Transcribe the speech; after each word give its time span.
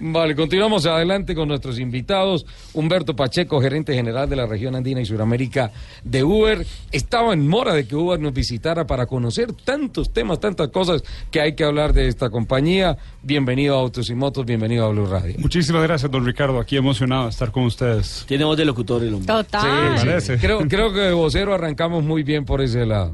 Vale, 0.00 0.34
continuamos 0.34 0.86
adelante 0.86 1.34
con 1.36 1.48
nuestros 1.48 1.78
invitados. 1.78 2.44
Humberto 2.74 3.14
Pacheco, 3.14 3.60
gerente 3.60 3.94
general 3.94 4.28
de 4.28 4.34
la 4.34 4.46
región 4.46 4.74
andina 4.74 5.00
y 5.00 5.04
Suramérica 5.06 5.70
de 6.02 6.24
Uber. 6.24 6.66
Estaba 6.90 7.32
en 7.32 7.46
mora 7.46 7.74
de 7.74 7.86
que 7.86 7.94
Uber 7.94 8.18
nos 8.18 8.32
visitara 8.32 8.86
para 8.86 9.06
conocer 9.06 9.52
tantos 9.52 10.12
temas, 10.12 10.40
tantas 10.40 10.68
cosas 10.68 11.02
que 11.30 11.40
hay 11.40 11.54
que 11.54 11.62
hablar 11.62 11.92
de 11.92 12.08
esta 12.08 12.28
compañía. 12.30 12.96
Bienvenido 13.22 13.76
a 13.76 13.80
Autos 13.80 14.10
y 14.10 14.14
Motos, 14.14 14.44
bienvenido 14.44 14.84
a 14.84 14.88
Blue 14.90 15.06
Radio. 15.06 15.36
Muchísimas 15.38 15.82
gracias, 15.84 16.10
don 16.10 16.26
Ricardo. 16.26 16.58
Aquí 16.58 16.76
emocionado 16.76 17.24
de 17.24 17.30
estar 17.30 17.52
con 17.52 17.64
ustedes. 17.64 18.24
Tiene 18.26 18.44
voz 18.44 18.56
de 18.56 18.64
locutor 18.64 19.02
el 19.02 19.14
hombre. 19.14 19.26
Total. 19.26 19.98
Sí, 19.98 20.06
parece. 20.06 20.38
Creo, 20.38 20.58
creo 20.68 20.92
que 20.92 21.00
de 21.00 21.12
vocero 21.12 21.54
arrancamos 21.54 22.02
muy 22.02 22.24
bien 22.24 22.44
por 22.44 22.60
ese 22.62 22.84
lado. 22.84 23.12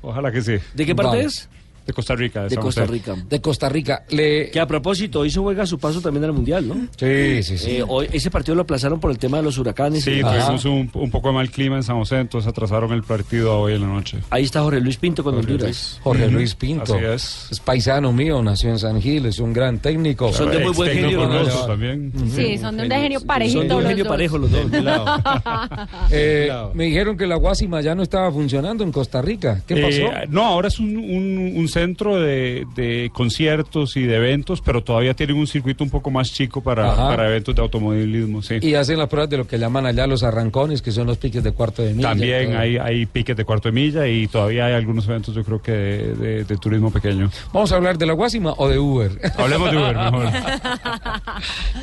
Ojalá 0.00 0.32
que 0.32 0.40
sí. 0.40 0.54
¿De 0.74 0.86
qué 0.86 0.94
parte 0.94 1.16
Vale. 1.16 1.24
es? 1.24 1.48
De 1.86 1.92
Costa 1.92 2.14
Rica. 2.16 2.42
De 2.44 2.50
San 2.50 2.62
Costa. 2.62 2.84
Rica. 2.84 3.14
De 3.28 3.40
Costa 3.40 3.68
Rica. 3.68 4.04
Le... 4.10 4.50
Que 4.50 4.58
a 4.60 4.66
propósito, 4.66 5.20
hoy 5.20 5.30
se 5.30 5.38
juega 5.38 5.64
su 5.66 5.78
paso 5.78 6.00
también 6.00 6.24
al 6.24 6.32
Mundial, 6.32 6.66
¿no? 6.66 6.74
Sí, 6.98 7.42
sí, 7.44 7.56
sí. 7.58 7.70
Eh, 7.76 7.84
hoy, 7.86 8.08
ese 8.12 8.30
partido 8.30 8.54
lo 8.56 8.62
aplazaron 8.62 8.98
por 8.98 9.10
el 9.12 9.18
tema 9.18 9.36
de 9.36 9.44
los 9.44 9.56
huracanes. 9.58 10.02
Sí, 10.04 10.20
tuvimos 10.20 10.64
un, 10.64 10.90
un 10.92 11.10
poco 11.10 11.28
de 11.28 11.34
mal 11.34 11.50
clima 11.50 11.76
en 11.76 11.82
San 11.84 11.96
José, 11.98 12.16
entonces 12.18 12.48
atrasaron 12.48 12.92
el 12.92 13.02
partido 13.04 13.52
a 13.52 13.58
hoy 13.58 13.74
en 13.74 13.82
la 13.82 13.86
noche. 13.86 14.18
Ahí 14.30 14.42
está 14.44 14.62
Jorge 14.62 14.80
Luis 14.80 14.96
Pinto 14.96 15.22
con 15.22 15.34
Jorge 15.36 15.52
Honduras. 15.52 16.00
Jorge 16.02 16.28
Luis 16.28 16.54
Pinto. 16.56 16.94
Así 16.96 17.04
es. 17.04 17.48
Es 17.52 17.60
paisano 17.60 18.12
mío, 18.12 18.42
nació 18.42 18.70
en 18.70 18.78
San 18.80 19.00
Gil, 19.00 19.26
es 19.26 19.38
un 19.38 19.52
gran 19.52 19.78
técnico. 19.78 20.32
Son 20.32 20.50
de 20.50 20.58
muy 20.58 20.72
buen 20.72 20.90
genio 20.92 21.24
los 21.26 21.46
dos. 21.52 21.66
también. 21.68 22.12
Sí, 22.34 22.58
son 22.58 22.76
de 22.76 22.84
un 22.84 22.90
genio 22.90 23.20
parejito 23.20 23.60
Son 23.60 23.68
de 23.68 23.74
un 23.76 23.86
genio 23.86 24.04
dos. 24.04 24.10
parejo 24.12 24.38
los 24.38 24.50
dos. 24.50 24.62
Eh, 26.10 26.50
me 26.74 26.84
dijeron 26.84 27.16
que 27.16 27.26
la 27.26 27.36
Guasima 27.36 27.80
ya 27.80 27.94
no 27.94 28.02
estaba 28.02 28.30
funcionando 28.30 28.84
en 28.84 28.92
Costa 28.92 29.22
Rica. 29.22 29.62
¿Qué 29.66 29.76
pasó? 29.76 30.02
Eh, 30.02 30.26
no, 30.28 30.44
ahora 30.44 30.68
es 30.68 30.78
un, 30.78 30.96
un- 30.96 31.52
un 31.56 31.68
centro 31.76 32.16
de, 32.18 32.66
de 32.74 33.10
conciertos 33.12 33.98
y 33.98 34.02
de 34.04 34.16
eventos, 34.16 34.62
pero 34.62 34.82
todavía 34.82 35.12
tienen 35.12 35.36
un 35.36 35.46
circuito 35.46 35.84
un 35.84 35.90
poco 35.90 36.10
más 36.10 36.32
chico 36.32 36.62
para, 36.62 37.12
eventos 37.28 37.54
de 37.54 37.60
automovilismo. 37.60 38.40
Sí. 38.42 38.54
Y 38.62 38.72
hacen 38.74 38.98
las 38.98 39.08
pruebas 39.08 39.28
de 39.28 39.36
lo 39.36 39.46
que 39.46 39.58
llaman 39.58 39.84
allá 39.84 40.06
los 40.06 40.22
arrancones, 40.22 40.80
que 40.80 40.90
son 40.90 41.06
los 41.06 41.18
piques 41.18 41.42
de 41.44 41.52
cuarto 41.52 41.82
de 41.82 41.92
milla. 41.92 42.08
También 42.08 42.46
todo. 42.50 42.58
hay, 42.58 42.78
hay 42.78 43.04
piques 43.04 43.36
de 43.36 43.44
cuarto 43.44 43.68
de 43.68 43.72
milla 43.72 44.08
y 44.08 44.26
todavía 44.26 44.66
hay 44.66 44.72
algunos 44.74 45.06
eventos, 45.06 45.34
yo 45.34 45.44
creo 45.44 45.60
que 45.60 45.72
de, 45.72 46.14
de- 46.14 46.44
de 46.44 46.56
turismo 46.56 46.90
pequeño. 46.90 47.30
¿Vamos 47.52 47.70
a 47.72 47.76
hablar 47.76 47.98
de 47.98 48.06
la 48.06 48.14
Guasima 48.14 48.54
o 48.56 48.68
de 48.68 48.78
Uber? 48.78 49.10
Hablemos 49.36 49.70
de 49.70 49.76
Uber 49.76 49.96
mejor. 49.96 50.26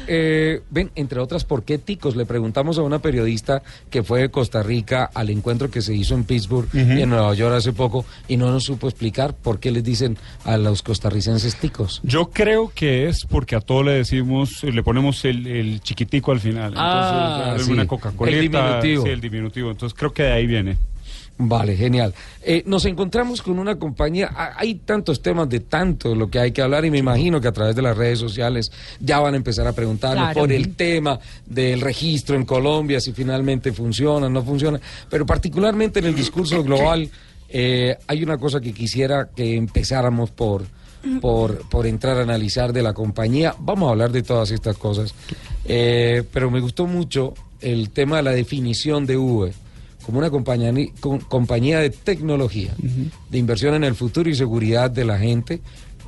Eh, 0.07 0.61
ven, 0.69 0.91
entre 0.95 1.19
otras, 1.19 1.45
¿por 1.45 1.63
qué 1.63 1.77
ticos? 1.77 2.15
Le 2.15 2.25
preguntamos 2.25 2.77
a 2.77 2.81
una 2.81 2.99
periodista 2.99 3.61
que 3.89 4.03
fue 4.03 4.21
de 4.21 4.29
Costa 4.29 4.61
Rica 4.63 5.09
al 5.13 5.29
encuentro 5.29 5.69
que 5.71 5.81
se 5.81 5.93
hizo 5.95 6.13
en 6.15 6.23
Pittsburgh 6.25 6.67
y 6.73 7.01
en 7.01 7.09
Nueva 7.09 7.33
York 7.33 7.55
hace 7.55 7.71
poco 7.73 8.05
y 8.27 8.37
no 8.37 8.51
nos 8.51 8.63
supo 8.63 8.87
explicar 8.89 9.33
por 9.35 9.59
qué 9.59 9.71
les 9.71 9.82
dicen 9.83 10.17
a 10.45 10.57
los 10.57 10.81
costarricenses 10.81 11.55
ticos. 11.57 11.99
Yo 12.03 12.29
creo 12.31 12.71
que 12.73 13.07
es 13.09 13.25
porque 13.29 13.55
a 13.55 13.59
todo 13.61 13.83
le 13.83 13.91
decimos, 13.93 14.63
le 14.63 14.81
ponemos 14.83 15.23
el, 15.25 15.45
el 15.47 15.81
chiquitico 15.81 16.31
al 16.31 16.39
final. 16.39 16.73
Ah, 16.75 17.41
Entonces, 17.43 17.67
sí. 17.67 17.73
una 17.73 17.85
Coca-Cola. 17.87 18.31
El 18.31 18.41
diminutivo. 18.49 19.03
Sí, 19.03 19.09
el 19.09 19.21
diminutivo. 19.21 19.71
Entonces 19.71 19.97
creo 19.97 20.13
que 20.13 20.23
de 20.23 20.31
ahí 20.31 20.47
viene. 20.47 20.77
Vale, 21.35 21.75
genial. 21.75 22.13
Eh, 22.43 22.61
nos 22.67 22.85
encontramos 22.85 23.41
con 23.41 23.57
una 23.57 23.75
compañía, 23.79 24.29
ha- 24.35 24.53
hay 24.55 24.75
tantos 24.75 25.19
temas 25.19 25.49
de 25.49 25.61
tanto 25.61 26.13
lo 26.13 26.29
que 26.29 26.37
hay 26.37 26.51
que 26.51 26.61
hablar 26.61 26.85
y 26.85 26.91
me 26.91 26.99
imagino 26.99 27.41
que 27.41 27.47
a 27.47 27.51
través 27.51 27.75
de 27.75 27.81
las 27.81 27.97
redes 27.97 28.19
sociales 28.19 28.71
ya 28.99 29.17
van 29.19 29.33
a 29.33 29.37
empezar 29.37 29.65
a 29.65 29.73
preguntarnos 29.73 30.25
Claro. 30.25 30.39
por 30.41 30.51
el 30.51 30.75
tema 30.75 31.19
del 31.47 31.81
registro 31.81 32.35
en 32.35 32.45
Colombia, 32.45 33.01
si 33.01 33.13
finalmente 33.13 33.73
funciona, 33.73 34.29
no 34.29 34.43
funciona, 34.43 34.79
pero 35.09 35.25
particularmente 35.25 35.99
en 35.99 36.05
el 36.05 36.15
discurso 36.15 36.63
global 36.63 37.09
eh, 37.53 37.95
hay 38.07 38.23
una 38.23 38.37
cosa 38.37 38.59
que 38.59 38.73
quisiera 38.73 39.29
que 39.35 39.55
empezáramos 39.55 40.31
por, 40.31 40.63
por, 41.21 41.69
por 41.69 41.85
entrar 41.85 42.17
a 42.17 42.23
analizar 42.23 42.73
de 42.73 42.81
la 42.81 42.93
compañía. 42.93 43.55
Vamos 43.59 43.87
a 43.87 43.91
hablar 43.91 44.11
de 44.11 44.23
todas 44.23 44.51
estas 44.51 44.77
cosas, 44.77 45.13
Eh, 45.65 46.23
pero 46.33 46.51
me 46.51 46.59
gustó 46.59 46.87
mucho 46.87 47.33
el 47.61 47.89
tema 47.91 48.17
de 48.17 48.23
la 48.23 48.31
definición 48.31 49.05
de 49.05 49.15
Uber 49.15 49.53
como 50.05 50.19
una 50.19 50.29
compañía, 50.29 50.73
compañía 51.29 51.79
de 51.79 51.89
tecnología, 51.89 52.73
de 53.29 53.37
inversión 53.37 53.73
en 53.75 53.85
el 53.85 53.95
futuro 53.95 54.29
y 54.29 54.35
seguridad 54.35 54.91
de 54.91 55.05
la 55.05 55.17
gente. 55.17 55.61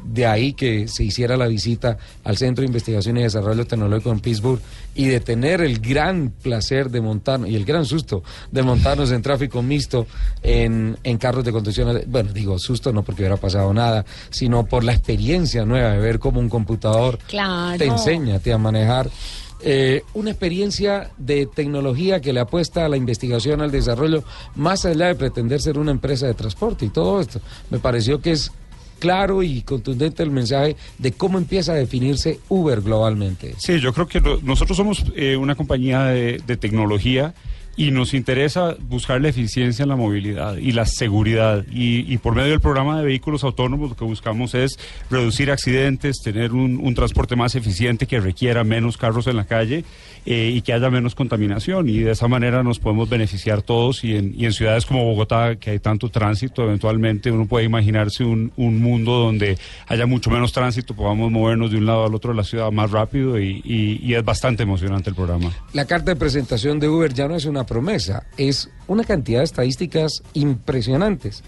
De 0.08 0.26
ahí 0.26 0.54
que 0.54 0.88
se 0.88 1.04
hiciera 1.04 1.36
la 1.36 1.48
visita 1.48 1.98
al 2.24 2.38
Centro 2.38 2.62
de 2.62 2.68
Investigación 2.68 3.18
y 3.18 3.24
Desarrollo 3.24 3.66
Tecnológico 3.66 4.12
en 4.12 4.20
Pittsburgh 4.20 4.62
y 4.94 5.08
de 5.08 5.20
tener 5.20 5.62
el 5.62 5.80
gran 5.80 6.30
placer 6.30 6.90
de 6.90 7.02
montarnos 7.02 7.50
y 7.50 7.56
el 7.56 7.66
gran 7.66 7.86
susto 7.86 8.24
de 8.52 8.62
montarnos 8.64 9.12
en 9.12 9.22
tráfico 9.22 9.62
mixto 9.62 10.08
en, 10.42 10.98
en 11.04 11.18
carros 11.18 11.44
de 11.44 11.52
conducción. 11.52 12.02
Bueno, 12.08 12.32
digo 12.34 12.58
susto 12.60 12.94
no 12.94 13.04
porque 13.04 13.24
hubiera 13.24 13.38
pasado 13.38 13.74
nada, 13.74 14.06
sino 14.30 14.66
por 14.66 14.84
la 14.84 14.94
experiencia 14.94 15.66
nueva 15.66 15.92
de 15.92 15.98
ver 16.00 16.20
cómo 16.20 16.40
un 16.40 16.50
computador 16.50 17.20
Claro. 17.28 17.78
te 17.78 17.86
enseña 17.86 18.40
a 18.54 18.58
manejar. 18.58 19.10
Eh, 19.62 20.04
una 20.14 20.30
experiencia 20.32 21.10
de 21.18 21.48
tecnología 21.48 22.22
que 22.22 22.34
le 22.34 22.42
apuesta 22.42 22.86
a 22.86 22.90
la 22.90 22.98
investigación, 22.98 23.62
al 23.62 23.72
desarrollo, 23.72 24.24
más 24.56 24.86
allá 24.86 25.08
de 25.08 25.16
pretender 25.16 25.60
ser 25.62 25.80
una 25.80 25.92
empresa 25.92 26.28
de 26.28 26.34
transporte 26.36 26.86
y 26.86 26.90
todo 26.90 27.20
esto. 27.22 27.40
Me 27.72 27.80
pareció 27.80 28.22
que 28.22 28.32
es 28.34 28.52
claro 29.00 29.44
y 29.44 29.62
contundente 29.62 30.24
el 30.24 30.32
mensaje 30.32 30.76
de 30.98 31.12
cómo 31.12 31.38
empieza 31.38 31.74
a 31.74 31.76
definirse 31.76 32.40
Uber 32.50 32.82
globalmente. 32.82 33.54
Sí, 33.58 33.80
yo 33.80 33.94
creo 33.94 34.08
que 34.08 34.20
lo- 34.20 34.40
nosotros 34.42 34.78
somos 34.78 35.04
eh, 35.16 35.36
una 35.38 35.56
compañía 35.56 36.06
de, 36.06 36.42
de 36.46 36.58
tecnología 36.58 37.34
y 37.78 37.92
nos 37.92 38.14
interesa 38.14 38.76
buscar 38.88 39.22
la 39.22 39.30
eficiencia 39.30 39.84
en 39.84 39.90
la 39.90 39.96
movilidad 39.96 40.56
y 40.58 40.72
la 40.72 40.86
seguridad. 40.86 41.66
Y, 41.72 42.18
por 42.20 42.34
medio 42.36 42.52
del 42.52 42.62
programa 42.62 42.98
de 43.00 43.06
vehículos 43.06 43.44
autónomos 43.44 43.90
lo 43.90 43.96
que 43.96 44.06
buscamos 44.06 44.56
es 44.56 44.80
reducir 45.10 45.52
accidentes, 45.52 46.22
tener 46.24 46.54
un, 46.54 46.96
transporte 46.96 47.36
más 47.36 47.56
eficiente 47.56 48.08
que 48.08 48.20
requiera 48.22 48.64
menos 48.64 48.96
carros 48.98 49.28
en 49.28 49.36
la 49.36 49.44
calle 49.44 49.84
eh, 50.26 50.54
y 50.56 50.62
que 50.62 50.72
haya 50.72 50.90
menos 50.90 51.14
contaminación. 51.14 51.90
Y 51.90 52.00
de 52.00 52.12
esa 52.12 52.28
manera 52.30 52.64
nos 52.64 52.80
podemos 52.80 53.10
beneficiar 53.10 53.62
todos. 53.62 54.04
Y 54.06 54.16
en, 54.16 54.34
y 54.38 54.46
en 54.46 54.54
ciudades 54.54 54.86
como 54.86 55.04
Bogotá, 55.04 55.58
que 55.58 55.72
hay 55.72 55.80
tanto 55.80 56.10
tránsito, 56.10 56.64
eventualmente 56.64 57.32
uno 57.32 57.46
puede 57.46 57.66
imaginarse 57.66 58.24
un, 58.24 58.54
un 58.56 58.82
mundo 58.82 59.12
donde 59.20 59.58
haya 59.88 60.06
mucho 60.06 60.30
menos 60.30 60.54
tránsito, 60.54 60.96
podamos 60.96 61.30
movernos 61.32 61.72
de 61.72 61.78
un 61.78 61.86
lado 61.86 62.06
al 62.06 62.16
otro 62.16 62.32
de 62.32 62.38
la 62.38 62.44
ciudad 62.44 62.72
más 62.72 62.92
rápido 62.92 63.40
y- 63.40 63.62
y 63.66 64.14
es 64.14 64.24
bastante 64.24 64.64
emocionante 64.64 65.10
el 65.10 65.16
programa. 65.16 65.52
La 65.74 65.86
carta 65.86 66.12
de 66.12 66.16
presentación 66.16 66.80
de 66.80 66.88
Uber 66.88 67.14
ya 67.14 67.28
no 67.28 67.36
es 67.36 67.46
una 67.46 67.65
promesa, 67.66 68.26
es 68.38 68.70
una 68.88 69.04
cantidad 69.04 69.40
de 69.40 69.46
estadísticas 69.46 70.22
impresionantes. 70.34 71.44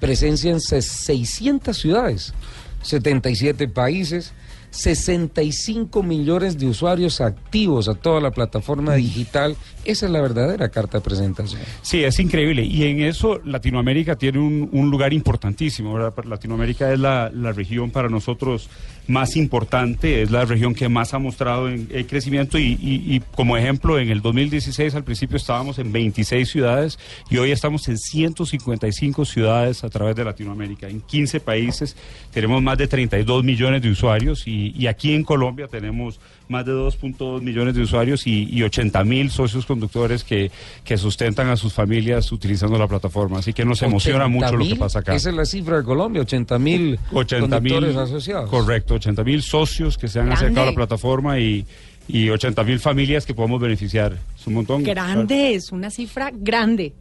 Presencia 0.00 0.50
en 0.50 0.60
se- 0.60 0.82
600 0.82 1.76
ciudades, 1.76 2.34
77 2.82 3.68
países, 3.68 4.32
65 4.70 6.02
millones 6.02 6.58
de 6.58 6.66
usuarios 6.66 7.20
activos 7.20 7.88
a 7.88 7.94
toda 7.94 8.20
la 8.20 8.30
plataforma 8.30 8.94
digital. 8.94 9.56
Esa 9.84 10.06
es 10.06 10.12
la 10.12 10.20
verdadera 10.20 10.68
carta 10.68 10.98
de 10.98 11.04
presentación. 11.04 11.60
Sí, 11.82 12.04
es 12.04 12.18
increíble. 12.20 12.62
Y 12.64 12.84
en 12.84 13.00
eso 13.00 13.40
Latinoamérica 13.44 14.16
tiene 14.16 14.38
un, 14.38 14.68
un 14.72 14.90
lugar 14.90 15.12
importantísimo. 15.14 15.94
¿verdad? 15.94 16.12
Latinoamérica 16.26 16.92
es 16.92 16.98
la, 16.98 17.30
la 17.32 17.52
región 17.52 17.90
para 17.90 18.08
nosotros 18.08 18.68
más 19.08 19.36
importante, 19.36 20.22
es 20.22 20.30
la 20.30 20.44
región 20.44 20.74
que 20.74 20.88
más 20.88 21.14
ha 21.14 21.18
mostrado 21.18 21.68
en 21.68 21.88
el 21.92 22.06
crecimiento. 22.06 22.58
Y, 22.58 22.78
y- 22.80 23.14
y 23.16 23.20
como 23.34 23.56
ejemplo, 23.56 23.98
en 23.98 24.10
el 24.10 24.20
2016 24.22 24.94
al 24.94 25.04
principio 25.04 25.36
estábamos 25.36 25.78
en 25.78 25.92
26 25.92 26.48
ciudades 26.48 26.98
y 27.30 27.36
hoy 27.38 27.52
estamos 27.52 27.86
en 27.88 27.98
155 27.98 29.24
ciudades 29.24 29.84
a 29.84 29.88
través 29.90 30.16
de 30.16 30.24
Latinoamérica. 30.24 30.88
En 30.88 31.00
15 31.00 31.40
países 31.40 31.96
tenemos 32.32 32.62
más 32.62 32.78
de 32.78 32.86
32 32.88 33.44
millones 33.44 33.82
de 33.82 33.90
usuarios 33.90 34.46
y, 34.46 34.72
y 34.76 34.86
aquí 34.86 35.14
en 35.14 35.24
Colombia 35.24 35.68
tenemos 35.68 36.20
más 36.48 36.64
de 36.64 36.72
2.2 36.72 37.42
millones 37.42 37.74
de 37.74 37.82
usuarios 37.82 38.24
y, 38.26 38.44
y 38.48 38.62
80 38.62 39.02
mil 39.04 39.30
socios 39.30 39.66
conductores 39.66 40.22
que, 40.22 40.50
que 40.84 40.96
sustentan 40.96 41.48
a 41.48 41.56
sus 41.56 41.72
familias 41.72 42.30
utilizando 42.30 42.78
la 42.78 42.86
plataforma. 42.86 43.40
Así 43.40 43.52
que 43.52 43.64
nos 43.64 43.82
emociona 43.82 44.28
mucho 44.28 44.52
lo 44.56 44.64
que 44.64 44.74
80.000, 44.74 44.78
pasa 44.78 44.98
acá. 45.00 45.14
Esa 45.14 45.30
es 45.30 45.34
la 45.34 45.44
cifra 45.44 45.78
de 45.78 45.82
Colombia, 45.84 46.22
80 46.22 46.58
mil 46.60 46.98
80 47.12 47.60
mil 47.60 47.72
conductores 47.72 47.96
asociados. 47.96 48.48
Correcto, 48.48 48.95
80 48.96 49.24
mil 49.24 49.42
socios 49.42 49.96
que 49.96 50.08
se 50.08 50.18
han 50.18 50.26
Grande. 50.26 50.44
acercado 50.44 50.68
a 50.68 50.70
la 50.70 50.76
plataforma 50.76 51.38
y, 51.38 51.64
y 52.08 52.28
80 52.30 52.64
mil 52.64 52.78
familias 52.80 53.24
que 53.26 53.34
podemos 53.34 53.60
beneficiar. 53.60 54.16
Es 54.38 54.46
un 54.46 54.54
montón. 54.54 54.82
Grande, 54.82 55.54
es 55.54 55.72
una 55.72 55.90
cifra 55.90 56.30
grande. 56.34 56.92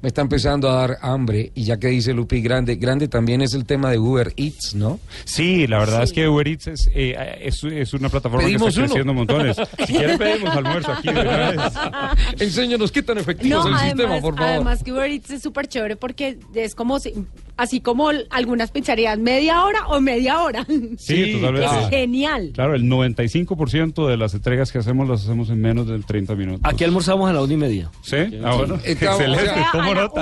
Me 0.00 0.08
está 0.08 0.20
empezando 0.22 0.70
a 0.70 0.74
dar 0.74 0.98
hambre 1.02 1.50
y 1.56 1.64
ya 1.64 1.78
que 1.78 1.88
dice 1.88 2.12
Lupi 2.14 2.40
grande, 2.40 2.76
grande 2.76 3.08
también 3.08 3.42
es 3.42 3.52
el 3.54 3.64
tema 3.64 3.90
de 3.90 3.98
Uber 3.98 4.32
Eats, 4.36 4.76
¿no? 4.76 5.00
Sí, 5.24 5.66
la 5.66 5.80
verdad 5.80 5.98
Sí. 5.98 6.04
es 6.04 6.12
que 6.12 6.28
Uber 6.28 6.46
Eats 6.46 6.66
es, 6.68 6.90
eh, 6.94 7.16
es, 7.42 7.64
es 7.64 7.92
una 7.94 8.08
plataforma 8.08 8.46
que 8.46 8.54
está 8.54 8.64
uno. 8.66 8.74
creciendo 8.74 9.12
montones. 9.14 9.56
Si 9.86 9.92
quieren 9.92 10.16
pedimos 10.16 10.54
almuerzo 10.56 10.92
aquí. 10.92 11.08
Enséñanos 12.38 12.92
qué 12.92 13.02
tan 13.02 13.18
efectivo 13.18 13.56
No, 13.56 13.60
es 13.62 13.66
el 13.82 13.88
sistema, 13.88 14.02
además, 14.04 14.20
por 14.22 14.34
favor. 14.36 14.50
además 14.52 14.84
que 14.84 14.92
Uber 14.92 15.10
Eats 15.10 15.30
es 15.30 15.42
súper 15.42 15.66
chévere 15.66 15.96
porque 15.96 16.38
es 16.54 16.74
como 16.76 17.00
si, 17.00 17.14
así 17.56 17.80
como 17.80 18.10
algunas 18.30 18.70
pizzerías, 18.70 19.18
media 19.18 19.64
hora 19.64 19.86
o 19.88 20.00
media 20.00 20.40
hora. 20.42 20.64
Sí, 20.98 21.32
totalmente. 21.40 21.66
Es 21.66 21.72
Ah. 21.72 21.88
genial. 21.90 22.50
Claro, 22.54 22.74
el 22.74 22.84
95% 22.84 24.06
de 24.08 24.16
las 24.16 24.34
entregas 24.34 24.70
que 24.72 24.78
hacemos 24.78 25.08
las 25.08 25.22
hacemos 25.22 25.50
en 25.50 25.60
menos 25.60 25.86
de 25.88 25.98
30 25.98 26.34
minutos. 26.34 26.60
Aquí 26.64 26.84
almorzamos 26.84 27.28
a 27.28 27.32
la 27.32 27.42
una 27.42 27.52
y 27.52 27.56
media. 27.56 27.90
¿Sí? 28.02 28.16
Ah, 28.44 28.54
bueno. 28.54 28.78
Excelente. 28.84 29.50
o 29.50 29.54
sea, 29.54 29.70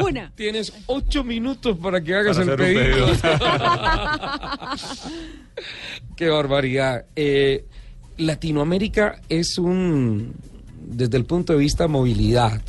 Una. 0.04 0.32
Tienes 0.34 0.72
ocho 0.86 1.24
minutos 1.24 1.76
para 1.78 2.00
que 2.02 2.14
hagas 2.14 2.38
Para 2.38 2.52
el 2.52 2.56
pedido. 2.56 3.06
pedido. 3.06 3.16
Qué 6.16 6.28
barbaridad. 6.28 7.04
Eh, 7.14 7.64
Latinoamérica 8.18 9.20
es 9.28 9.58
un, 9.58 10.34
desde 10.86 11.16
el 11.16 11.24
punto 11.24 11.52
de 11.52 11.58
vista 11.58 11.88
movilidad, 11.88 12.60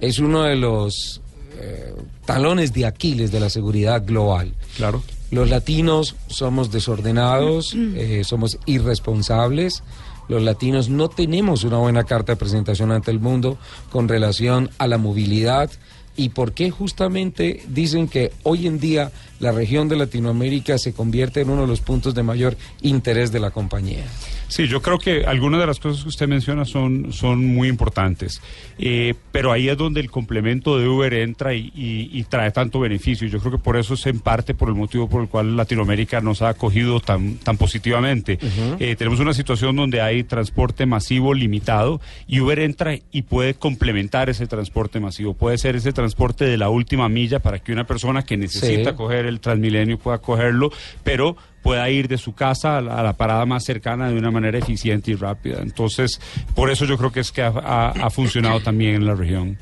es 0.00 0.18
uno 0.18 0.42
de 0.42 0.56
los 0.56 1.22
eh, 1.58 1.94
talones 2.26 2.72
de 2.72 2.86
Aquiles 2.86 3.32
de 3.32 3.40
la 3.40 3.50
seguridad 3.50 4.04
global. 4.04 4.52
Claro. 4.76 5.02
Los 5.30 5.48
latinos 5.48 6.16
somos 6.28 6.70
desordenados, 6.70 7.74
eh, 7.74 8.22
somos 8.24 8.58
irresponsables. 8.66 9.82
Los 10.28 10.42
latinos 10.42 10.90
no 10.90 11.08
tenemos 11.08 11.64
una 11.64 11.78
buena 11.78 12.04
carta 12.04 12.32
de 12.32 12.36
presentación 12.36 12.92
ante 12.92 13.10
el 13.10 13.20
mundo 13.20 13.58
con 13.90 14.08
relación 14.08 14.70
a 14.78 14.86
la 14.86 14.98
movilidad 14.98 15.70
y 16.18 16.30
por 16.30 16.52
qué 16.52 16.70
justamente 16.70 17.62
dicen 17.68 18.08
que 18.08 18.32
hoy 18.42 18.66
en 18.66 18.80
día 18.80 19.12
la 19.38 19.52
región 19.52 19.88
de 19.88 19.96
Latinoamérica 19.96 20.76
se 20.76 20.92
convierte 20.92 21.40
en 21.40 21.48
uno 21.48 21.62
de 21.62 21.68
los 21.68 21.80
puntos 21.80 22.12
de 22.12 22.24
mayor 22.24 22.56
interés 22.82 23.30
de 23.30 23.38
la 23.38 23.52
compañía. 23.52 24.04
Sí, 24.48 24.66
yo 24.66 24.80
creo 24.82 24.98
que 24.98 25.24
algunas 25.26 25.60
de 25.60 25.66
las 25.66 25.78
cosas 25.78 26.02
que 26.02 26.08
usted 26.08 26.26
menciona 26.26 26.64
son, 26.64 27.12
son 27.12 27.44
muy 27.44 27.68
importantes, 27.68 28.40
eh, 28.78 29.14
pero 29.30 29.52
ahí 29.52 29.68
es 29.68 29.76
donde 29.76 30.00
el 30.00 30.10
complemento 30.10 30.78
de 30.78 30.88
Uber 30.88 31.12
entra 31.14 31.54
y, 31.54 31.70
y- 31.74 32.08
y 32.12 32.24
trae 32.24 32.50
tanto 32.50 32.80
beneficio. 32.80 33.28
Yo 33.28 33.40
creo 33.40 33.52
que 33.52 33.58
por 33.58 33.76
eso 33.76 33.94
es 33.94 34.06
en 34.06 34.20
parte 34.20 34.54
por 34.54 34.68
el 34.70 34.74
motivo 34.74 35.08
por 35.08 35.22
el 35.22 35.28
cual 35.28 35.56
Latinoamérica 35.56 36.20
nos 36.20 36.40
ha 36.42 36.48
acogido 36.48 37.00
tan, 37.00 37.34
tan 37.36 37.56
positivamente. 37.56 38.38
Eh, 38.78 38.96
tenemos 38.96 39.20
una 39.20 39.34
situación 39.34 39.76
donde 39.76 40.00
hay 40.00 40.24
transporte 40.24 40.86
masivo 40.86 41.34
limitado 41.34 42.00
y 42.26 42.40
Uber 42.40 42.58
entra 42.60 42.94
y 43.12 43.22
puede 43.22 43.54
complementar 43.54 44.30
ese 44.30 44.46
transporte 44.46 44.98
masivo. 44.98 45.34
Puede 45.34 45.58
ser 45.58 45.76
ese 45.76 45.92
transporte 45.92 46.44
de 46.46 46.56
la 46.56 46.70
última 46.70 47.08
milla 47.08 47.38
para 47.40 47.58
que 47.58 47.72
una 47.72 47.84
persona 47.86 48.24
que 48.24 48.36
necesita 48.36 48.90
Sí. 48.90 48.96
coger 48.96 49.26
el 49.26 49.40
Transmilenio 49.40 49.98
pueda 49.98 50.18
cogerlo, 50.18 50.70
pero 51.04 51.36
pueda 51.62 51.88
ir 51.90 52.08
de 52.08 52.18
su 52.18 52.34
casa 52.34 52.78
a 52.78 52.80
la, 52.80 53.12
parada 53.14 53.44
más 53.46 53.64
cercana 53.64 54.08
de 54.08 54.18
una 54.18 54.30
manera 54.30 54.58
eficiente 54.58 55.10
y 55.10 55.14
rápida. 55.14 55.58
Entonces, 55.60 56.20
por 56.54 56.70
eso 56.70 56.84
yo 56.84 56.96
creo 56.96 57.12
que 57.12 57.20
es 57.20 57.32
que 57.32 57.42
ha 57.42 58.10
funcionado 58.10 58.60
también 58.60 58.94
en 58.94 59.06
la 59.06 59.14
región. 59.14 59.58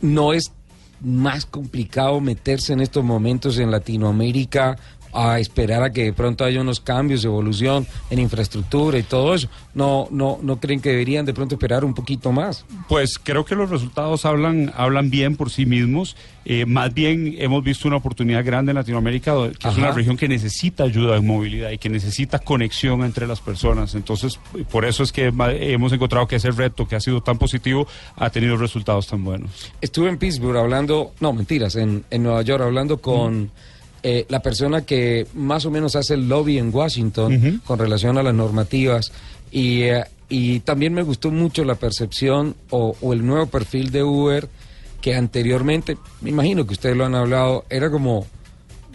no 0.00 0.32
es 0.32 0.52
más 1.02 1.46
complicado 1.46 2.20
meterse 2.20 2.72
en 2.74 2.80
estos 2.80 3.02
momentos 3.02 3.58
en 3.58 3.70
Latinoamérica 3.70 4.76
a 5.12 5.38
esperar 5.38 5.82
a 5.82 5.92
que 5.92 6.04
de 6.04 6.12
pronto 6.12 6.44
haya 6.44 6.60
unos 6.60 6.80
cambios, 6.80 7.24
evolución 7.24 7.86
en 8.10 8.18
infraestructura 8.18 8.98
y 8.98 9.02
todo 9.02 9.34
eso. 9.34 9.48
No, 9.74 10.08
no, 10.10 10.38
no 10.42 10.58
creen 10.58 10.80
que 10.80 10.90
deberían 10.90 11.24
de 11.26 11.34
pronto 11.34 11.54
esperar 11.54 11.84
un 11.84 11.94
poquito 11.94 12.32
más. 12.32 12.64
Pues 12.88 13.18
creo 13.18 13.44
que 13.44 13.54
los 13.54 13.70
resultados 13.70 14.24
hablan, 14.24 14.72
hablan 14.76 15.10
bien 15.10 15.36
por 15.36 15.50
sí 15.50 15.66
mismos. 15.66 16.16
Eh, 16.44 16.64
más 16.66 16.92
bien 16.94 17.34
hemos 17.38 17.62
visto 17.62 17.86
una 17.86 17.98
oportunidad 17.98 18.44
grande 18.44 18.70
en 18.70 18.76
Latinoamérica, 18.76 19.34
que 19.58 19.68
es 19.68 19.76
una 19.76 19.92
región 19.92 20.16
que 20.16 20.26
necesita 20.26 20.84
ayuda 20.84 21.16
en 21.16 21.26
movilidad 21.26 21.70
y 21.70 21.78
que 21.78 21.88
necesita 21.88 22.38
conexión 22.38 23.04
entre 23.04 23.26
las 23.26 23.40
personas. 23.40 23.94
Entonces, 23.94 24.38
por 24.70 24.84
eso 24.84 25.02
es 25.02 25.12
que 25.12 25.26
hemos 25.26 25.92
encontrado 25.92 26.26
que 26.26 26.36
ese 26.36 26.50
reto 26.50 26.88
que 26.88 26.96
ha 26.96 27.00
sido 27.00 27.22
tan 27.22 27.38
positivo 27.38 27.86
ha 28.16 28.30
tenido 28.30 28.56
resultados 28.56 29.06
tan 29.06 29.22
buenos. 29.22 29.70
Estuve 29.80 30.08
en 30.08 30.18
Pittsburgh 30.18 30.56
hablando, 30.56 31.12
no, 31.20 31.32
mentiras, 31.32 31.76
en, 31.76 32.04
en 32.10 32.22
Nueva 32.22 32.42
York 32.42 32.62
hablando 32.62 33.00
con 33.00 33.50
eh, 34.02 34.26
la 34.28 34.40
persona 34.40 34.82
que 34.86 35.26
más 35.34 35.64
o 35.66 35.70
menos 35.70 35.94
hace 35.96 36.14
el 36.14 36.28
lobby 36.28 36.58
en 36.58 36.74
Washington 36.74 37.60
con 37.64 37.78
relación 37.78 38.16
a 38.18 38.22
las 38.22 38.34
normativas 38.34 39.12
y, 39.52 39.82
eh, 39.82 40.04
y 40.28 40.60
también 40.60 40.94
me 40.94 41.02
gustó 41.02 41.30
mucho 41.30 41.64
la 41.64 41.74
percepción 41.74 42.54
o, 42.70 42.96
o 43.00 43.12
el 43.12 43.26
nuevo 43.26 43.46
perfil 43.46 43.90
de 43.90 44.02
Uber 44.02 44.48
que 45.00 45.14
anteriormente, 45.14 45.96
me 46.20 46.30
imagino 46.30 46.66
que 46.66 46.74
ustedes 46.74 46.96
lo 46.96 47.04
han 47.06 47.14
hablado, 47.14 47.64
era 47.70 47.90
como 47.90 48.26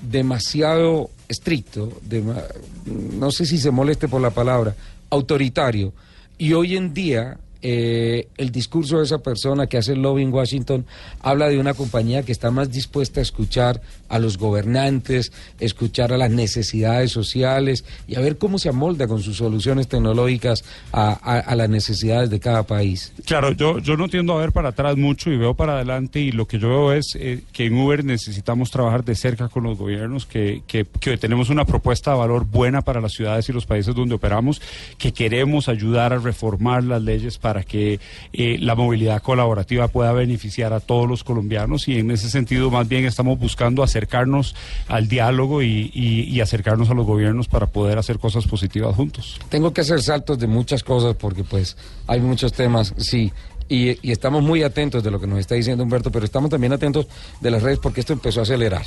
demasiado 0.02 1.10
estricto, 1.28 1.92
dema- 2.08 2.44
no 2.86 3.32
sé 3.32 3.46
si 3.46 3.58
se 3.58 3.72
moleste 3.72 4.08
por 4.08 4.22
la 4.22 4.30
palabra, 4.30 4.76
autoritario. 5.10 5.94
Y 6.38 6.54
hoy 6.54 6.76
en 6.76 6.94
día 6.94 7.38
eh, 7.68 8.28
el 8.38 8.52
discurso 8.52 9.00
de 9.00 9.06
esa 9.06 9.18
persona 9.24 9.66
que 9.66 9.78
hace 9.80 9.94
el 9.94 10.02
lobby 10.04 10.22
en 10.22 10.32
Washington 10.32 10.86
habla 11.22 11.48
de 11.50 11.58
una 11.58 11.74
compañía 11.74 12.22
que 12.22 12.32
está 12.32 12.52
más 12.52 12.72
dispuesta 12.72 13.22
a 13.22 13.24
escuchar 13.24 13.82
a 14.08 14.20
los 14.20 14.38
gobernantes, 14.38 15.32
escuchar 15.60 16.14
a 16.14 16.18
las 16.18 16.30
necesidades 16.30 17.12
sociales 17.12 17.84
y 18.08 18.16
a 18.18 18.20
ver 18.20 18.38
cómo 18.38 18.60
se 18.60 18.70
amolda 18.70 19.08
con 19.08 19.24
sus 19.24 19.38
soluciones 19.38 19.88
tecnológicas 19.88 20.64
a, 20.92 21.10
a- 21.14 21.40
a 21.40 21.56
las 21.56 21.68
necesidades 21.70 22.30
de 22.30 22.40
cada 22.40 22.62
país. 22.64 23.14
Claro, 23.26 23.52
yo, 23.54 23.80
yo 23.80 23.98
no 23.98 24.10
tiendo 24.10 24.34
a 24.34 24.42
ver 24.42 24.52
para 24.52 24.70
atrás 24.70 24.96
mucho 24.96 25.32
y 25.32 25.38
veo 25.38 25.56
para 25.56 25.74
adelante 25.74 26.20
y 26.20 26.32
lo 26.32 26.48
que 26.48 26.60
yo 26.60 26.70
veo 26.70 26.94
es 26.94 27.16
eh, 27.20 27.42
que 27.52 27.66
en 27.66 27.78
Uber 27.80 28.06
necesitamos 28.06 28.70
trabajar 28.70 29.04
de 29.04 29.16
cerca 29.16 29.50
con 29.50 29.64
los 29.64 29.76
gobiernos, 29.76 30.28
que, 30.28 30.62
que, 30.68 30.86
que 31.00 31.18
tenemos 31.18 31.50
una 31.50 31.66
propuesta 31.66 32.12
de 32.12 32.18
valor 32.20 32.46
buena 32.46 32.84
para 32.84 33.02
las 33.02 33.14
ciudades 33.14 33.50
y 33.50 33.54
los 33.54 33.66
países 33.66 33.96
donde 33.96 34.14
operamos, 34.14 34.62
que 35.00 35.14
queremos 35.14 35.68
ayudar 35.68 36.14
a 36.14 36.20
reformar 36.20 36.84
las 36.84 37.02
leyes 37.02 37.40
para 37.40 37.55
que 37.64 38.00
eh, 38.34 38.58
la 38.60 38.76
movilidad 38.76 39.22
colaborativa 39.22 39.88
pueda 39.88 40.12
beneficiar 40.12 40.74
a 40.74 40.80
todos 40.80 41.08
los 41.08 41.24
colombianos 41.24 41.88
y 41.88 42.00
en 42.00 42.12
ese 42.12 42.30
sentido 42.30 42.70
más 42.70 42.88
bien 42.88 43.06
estamos 43.06 43.40
buscando 43.40 43.84
acercarnos 43.84 44.56
al 44.88 45.08
diálogo 45.08 45.62
y, 45.62 46.40
acercarnos 46.46 46.92
a 46.92 46.94
los 46.94 47.08
gobiernos 47.08 47.48
para 47.48 47.66
poder 47.66 47.98
hacer 47.98 48.20
cosas 48.20 48.46
positivas 48.46 48.96
juntos. 48.96 49.40
Tengo 49.50 49.74
que 49.74 49.82
hacer 49.82 50.02
saltos 50.04 50.38
de 50.38 50.46
muchas 50.46 50.84
cosas 50.84 51.16
porque 51.16 51.44
pues 51.44 51.76
hay 52.06 52.20
muchos 52.20 52.54
temas, 52.54 52.94
sí. 52.98 53.32
Y, 53.68 53.98
y 54.08 54.12
estamos 54.12 54.44
muy 54.44 54.62
atentos 54.62 55.04
de 55.04 55.10
lo 55.10 55.20
que 55.20 55.26
nos 55.26 55.40
está 55.40 55.56
diciendo 55.56 55.84
Humberto, 55.84 56.12
pero 56.12 56.24
estamos 56.24 56.52
también 56.52 56.74
atentos 56.74 57.08
de 57.42 57.50
las 57.50 57.64
redes 57.64 57.80
porque 57.80 58.02
esto 58.02 58.14
empezó 58.14 58.42
a 58.42 58.44
acelerar. 58.44 58.86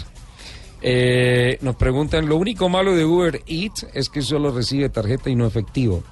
Eh, 0.80 1.58
nos 1.60 1.76
preguntan, 1.76 2.28
lo 2.28 2.36
único 2.36 2.68
malo 2.68 2.94
de 2.94 3.04
Uber 3.04 3.42
Eats 3.46 3.86
es 3.94 4.08
que 4.08 4.22
solo 4.22 4.52
recibe 4.52 4.88
tarjeta 4.88 5.30
y 5.30 5.34
no 5.34 5.46
efectivo. 5.46 6.02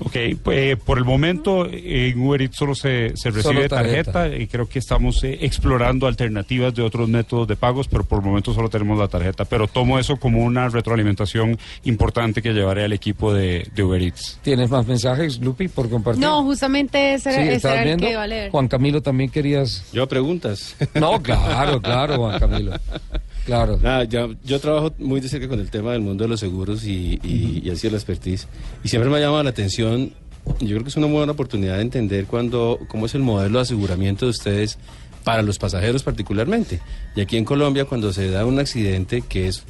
Ok, 0.00 0.16
pues, 0.42 0.76
por 0.78 0.98
el 0.98 1.04
momento 1.04 1.66
eh, 1.66 2.08
en 2.08 2.20
Uber 2.20 2.42
Eats 2.42 2.56
solo 2.56 2.74
se, 2.74 3.10
se 3.16 3.30
Solo 3.30 3.36
recibe 3.36 3.68
tarjeta. 3.68 4.12
tarjeta. 4.12 4.36
y 4.42 4.46
creo 4.48 4.68
que 4.68 4.78
estamos 4.80 5.22
eh, 5.24 5.38
explorando 5.42 6.06
alternativas 6.06 6.74
de 6.74 6.82
otros 6.82 7.08
métodos 7.08 7.46
de 7.46 7.54
pagos, 7.56 7.86
pero 7.88 8.02
por 8.04 8.18
el 8.18 8.24
momento 8.26 8.52
solo 8.52 8.68
tenemos 8.68 8.98
la 8.98 9.06
tarjeta. 9.08 9.44
Pero 9.44 9.68
tomo 9.68 9.98
eso 9.98 10.16
como 10.16 10.42
una 10.44 10.68
retroalimentación 10.68 11.56
importante 11.84 12.42
que 12.42 12.52
llevaré 12.52 12.84
al 12.84 12.92
equipo 12.92 13.32
de, 13.32 13.68
de 13.74 13.82
Uber 13.84 14.02
Eats. 14.02 14.38
¿Tienes 14.42 14.68
más 14.68 14.86
mensajes, 14.86 15.38
Lupi, 15.40 15.68
por 15.68 15.88
compartir? 15.88 16.22
No, 16.22 16.42
justamente 16.42 17.14
ese, 17.14 17.30
Sí, 17.30 17.36
era- 17.36 17.44
ese 17.46 17.54
¿estabas 17.56 17.74
era 17.76 17.82
el 17.82 17.88
viendo? 17.88 18.06
que 18.06 18.12
iba 18.12 18.22
a 18.22 18.26
leer. 18.26 18.50
Juan 18.50 18.68
Camilo 18.68 19.00
también 19.00 19.30
querías... 19.30 19.84
Yo 19.92 20.08
preguntas. 20.08 20.76
No, 20.94 21.22
claro, 21.22 21.80
claro, 21.80 22.16
Juan 22.16 22.38
Camilo. 22.40 22.72
Claro. 23.44 23.78
Nada, 23.82 24.04
ya- 24.04 24.28
yo 24.44 24.58
trabajo 24.60 24.94
muy 24.98 25.20
de 25.20 25.28
cerca 25.28 25.48
con 25.48 25.60
el 25.60 25.70
tema 25.70 25.92
del 25.92 26.00
mundo 26.00 26.24
de 26.24 26.28
los 26.28 26.40
seguros 26.40 26.84
y, 26.84 27.18
y, 27.22 27.62
y 27.64 27.70
así 27.70 27.90
la 27.90 27.96
expertise. 27.96 28.48
Y 28.82 28.88
siempre 28.88 29.10
me 29.10 29.18
ha 29.18 29.20
llamado 29.20 29.42
la 29.42 29.50
atención, 29.50 30.12
yo 30.60 30.68
creo 30.68 30.82
que 30.82 30.88
es 30.88 30.96
una 30.96 31.06
buena 31.08 31.32
oportunidad 31.32 31.76
de 31.76 31.82
entender 31.82 32.24
cuando, 32.26 32.78
cómo 32.88 33.06
es 33.06 33.14
el 33.14 33.22
modelo 33.22 33.58
de 33.58 33.62
aseguramiento 33.62 34.24
de 34.26 34.30
ustedes 34.30 34.78
para 35.24 35.42
los 35.42 35.58
pasajeros 35.58 36.02
particularmente. 36.02 36.80
Y 37.16 37.20
aquí 37.20 37.36
en 37.36 37.44
Colombia, 37.44 37.84
cuando 37.84 38.12
se 38.12 38.30
da 38.30 38.46
un 38.46 38.58
accidente 38.58 39.22
que 39.22 39.48
es, 39.48 39.64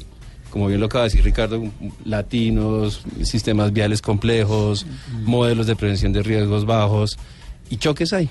como 0.50 0.68
bien 0.68 0.78
lo 0.78 0.86
acaba 0.86 1.04
de 1.04 1.10
decir 1.10 1.24
Ricardo, 1.24 1.62
latinos, 2.04 3.02
sistemas 3.22 3.72
viales 3.72 4.00
complejos, 4.02 4.86
modelos 5.24 5.66
de 5.66 5.74
prevención 5.76 6.12
de 6.12 6.22
riesgos 6.22 6.64
bajos, 6.64 7.18
y 7.70 7.76
choques 7.76 8.12
hay. 8.12 8.28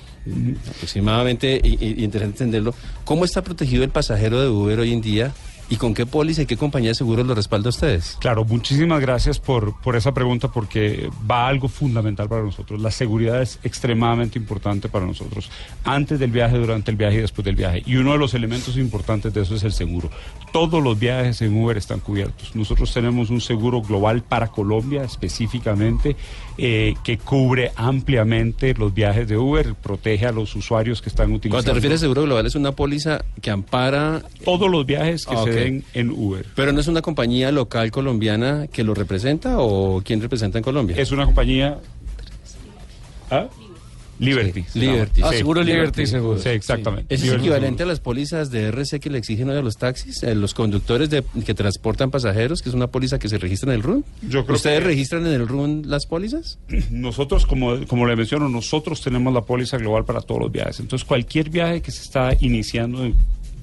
Aproximadamente, 0.68 1.60
y, 1.62 2.02
interesante 2.04 2.44
entenderlo, 2.44 2.74
¿cómo 3.04 3.24
está 3.24 3.42
protegido 3.42 3.84
el 3.84 3.90
pasajero 3.90 4.40
de 4.40 4.48
Uber 4.48 4.80
hoy 4.80 4.92
en 4.92 5.00
día 5.00 5.32
y 5.68 5.76
con 5.76 5.94
qué 5.94 6.06
póliza 6.06 6.42
y 6.42 6.46
qué 6.46 6.56
compañía 6.56 6.90
de 6.90 6.94
seguros 6.94 7.26
lo 7.26 7.34
respalda 7.34 7.68
a 7.68 7.70
ustedes? 7.70 8.16
Claro, 8.20 8.44
muchísimas 8.44 9.00
gracias 9.00 9.38
por, 9.38 9.80
por 9.80 9.96
esa 9.96 10.12
pregunta 10.12 10.48
porque 10.48 11.10
va 11.30 11.48
algo 11.48 11.68
fundamental 11.68 12.28
para 12.28 12.42
nosotros. 12.42 12.80
La 12.80 12.90
seguridad 12.90 13.40
es 13.42 13.58
extremadamente 13.62 14.38
importante 14.38 14.88
para 14.88 15.06
nosotros, 15.06 15.50
antes 15.84 16.18
del 16.18 16.30
viaje, 16.30 16.58
durante 16.58 16.90
el 16.90 16.96
viaje 16.96 17.18
y 17.18 17.20
después 17.20 17.44
del 17.44 17.56
viaje. 17.56 17.82
Y 17.86 17.96
uno 17.96 18.12
de 18.12 18.18
los 18.18 18.34
elementos 18.34 18.76
importantes 18.76 19.32
de 19.32 19.42
eso 19.42 19.54
es 19.54 19.62
el 19.62 19.72
seguro. 19.72 20.10
Todos 20.52 20.82
los 20.82 20.98
viajes 20.98 21.40
en 21.42 21.56
Uber 21.62 21.76
están 21.76 22.00
cubiertos. 22.00 22.54
Nosotros 22.54 22.92
tenemos 22.92 23.30
un 23.30 23.40
seguro 23.40 23.80
global 23.82 24.22
para 24.22 24.48
Colombia 24.48 25.02
específicamente 25.02 26.16
eh, 26.56 26.94
que 27.02 27.18
cubre 27.18 27.72
ampliamente 27.74 28.74
los 28.74 28.94
viajes 28.94 29.26
de 29.26 29.36
Uber, 29.36 29.74
protege 29.74 30.26
a 30.26 30.32
los 30.32 30.54
usuarios 30.54 31.02
que 31.02 31.08
están 31.08 31.32
utilizando. 31.32 31.56
Cuando 31.56 31.70
te 31.70 31.74
refieres 31.74 32.00
a 32.00 32.02
seguro 32.02 32.22
global, 32.22 32.46
es 32.46 32.54
una 32.54 32.72
póliza 32.72 33.24
que 33.42 33.50
ampara, 33.50 34.22
Todos 34.44 34.70
los 34.70 34.86
viajes 34.86 35.26
que 35.26 35.34
Ah, 35.34 35.42
se 35.44 35.53
en 35.58 36.10
Uber. 36.10 36.46
pero 36.54 36.72
no 36.72 36.80
es 36.80 36.88
una 36.88 37.02
compañía 37.02 37.50
local 37.52 37.90
colombiana 37.90 38.66
que 38.66 38.84
lo 38.84 38.94
representa 38.94 39.58
o 39.58 40.02
quién 40.04 40.20
representa 40.20 40.58
en 40.58 40.64
Colombia? 40.64 40.96
Es 40.98 41.12
una 41.12 41.24
compañía. 41.24 41.78
¿Ah? 43.30 43.48
Liberty. 44.20 44.64
Sí. 44.72 44.78
Liberty. 44.78 45.22
Ah, 45.24 45.30
Sí. 45.32 45.38
seguro 45.38 45.60
Liberty 45.64 46.06
Seguro. 46.06 46.38
Sí, 46.38 46.48
exactamente. 46.50 47.12
¿Eso 47.12 47.24
es 47.24 47.30
Liberty 47.32 47.46
equivalente 47.48 47.82
a 47.82 47.86
las 47.86 47.98
pólizas 47.98 48.48
de 48.52 48.68
RC 48.68 49.00
que 49.00 49.10
le 49.10 49.18
exigen 49.18 49.50
hoy 49.50 49.56
a 49.56 49.60
los 49.60 49.76
taxis, 49.76 50.22
a 50.22 50.32
los 50.34 50.54
conductores 50.54 51.10
de, 51.10 51.24
que 51.44 51.52
transportan 51.52 52.12
pasajeros, 52.12 52.62
que 52.62 52.68
es 52.68 52.76
una 52.76 52.86
póliza 52.86 53.18
que 53.18 53.28
se 53.28 53.38
registra 53.38 53.72
en 53.72 53.76
el 53.78 53.82
RUN? 53.82 54.04
Yo 54.22 54.44
creo 54.44 54.54
¿Ustedes 54.54 54.78
que- 54.80 54.86
registran 54.86 55.26
en 55.26 55.32
el 55.32 55.48
RUN 55.48 55.82
las 55.86 56.06
pólizas? 56.06 56.58
Nosotros, 56.92 57.44
como, 57.44 57.84
como 57.88 58.06
le 58.06 58.14
menciono, 58.14 58.48
nosotros 58.48 59.00
tenemos 59.02 59.34
la 59.34 59.40
póliza 59.40 59.78
global 59.78 60.04
para 60.04 60.20
todos 60.20 60.42
los 60.42 60.52
viajes. 60.52 60.78
Entonces, 60.78 61.04
cualquier 61.04 61.50
viaje 61.50 61.82
que 61.82 61.90
se 61.90 62.02
está 62.02 62.36
iniciando 62.40 63.04
en- 63.04 63.16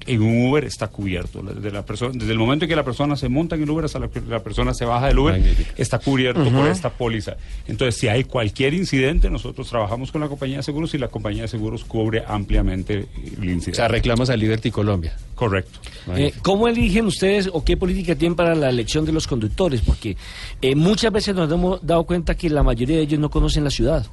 en 0.06 0.22
un 0.22 0.46
Uber 0.50 0.64
está 0.64 0.88
cubierto. 0.88 1.42
Desde, 1.42 1.70
la 1.70 1.84
persona, 1.84 2.12
desde 2.14 2.32
el 2.32 2.38
momento 2.38 2.64
en 2.64 2.68
que 2.68 2.76
la 2.76 2.84
persona 2.84 3.16
se 3.16 3.28
monta 3.28 3.56
en 3.56 3.62
el 3.62 3.70
Uber 3.70 3.84
hasta 3.84 3.98
la 3.98 4.08
que 4.08 4.20
la 4.20 4.42
persona 4.42 4.74
se 4.74 4.84
baja 4.84 5.08
del 5.08 5.18
Uber, 5.18 5.34
Magnífico. 5.38 5.70
está 5.76 5.98
cubierto 5.98 6.44
por 6.50 6.66
esta 6.68 6.90
póliza. 6.90 7.36
Entonces, 7.66 7.96
si 8.00 8.08
hay 8.08 8.24
cualquier 8.24 8.74
incidente, 8.74 9.30
nosotros 9.30 9.68
trabajamos 9.68 10.12
con 10.12 10.20
la 10.20 10.28
compañía 10.28 10.58
de 10.58 10.62
seguros 10.62 10.94
y 10.94 10.98
la 10.98 11.08
compañía 11.08 11.42
de 11.42 11.48
seguros 11.48 11.84
cubre 11.84 12.22
ampliamente 12.26 13.06
el 13.16 13.40
O 13.40 13.44
incidente. 13.50 13.74
sea, 13.74 13.88
reclamos 13.88 14.30
a 14.30 14.36
Liberty 14.36 14.70
Colombia. 14.70 15.16
Correcto. 15.34 15.78
Eh, 16.14 16.32
¿Cómo 16.42 16.68
eligen 16.68 17.06
ustedes 17.06 17.48
o 17.52 17.64
qué 17.64 17.76
política 17.76 18.14
tienen 18.14 18.36
para 18.36 18.54
la 18.54 18.68
elección 18.68 19.04
de 19.04 19.12
los 19.12 19.26
conductores? 19.26 19.80
Porque 19.80 20.16
eh, 20.60 20.74
muchas 20.74 21.12
veces 21.12 21.34
nos 21.34 21.50
hemos 21.50 21.84
dado 21.84 22.04
cuenta 22.04 22.34
que 22.36 22.48
la 22.50 22.62
mayoría 22.62 22.96
de 22.96 23.02
ellos 23.02 23.18
no 23.20 23.30
conocen 23.30 23.64
la 23.64 23.70
ciudad. 23.70 24.06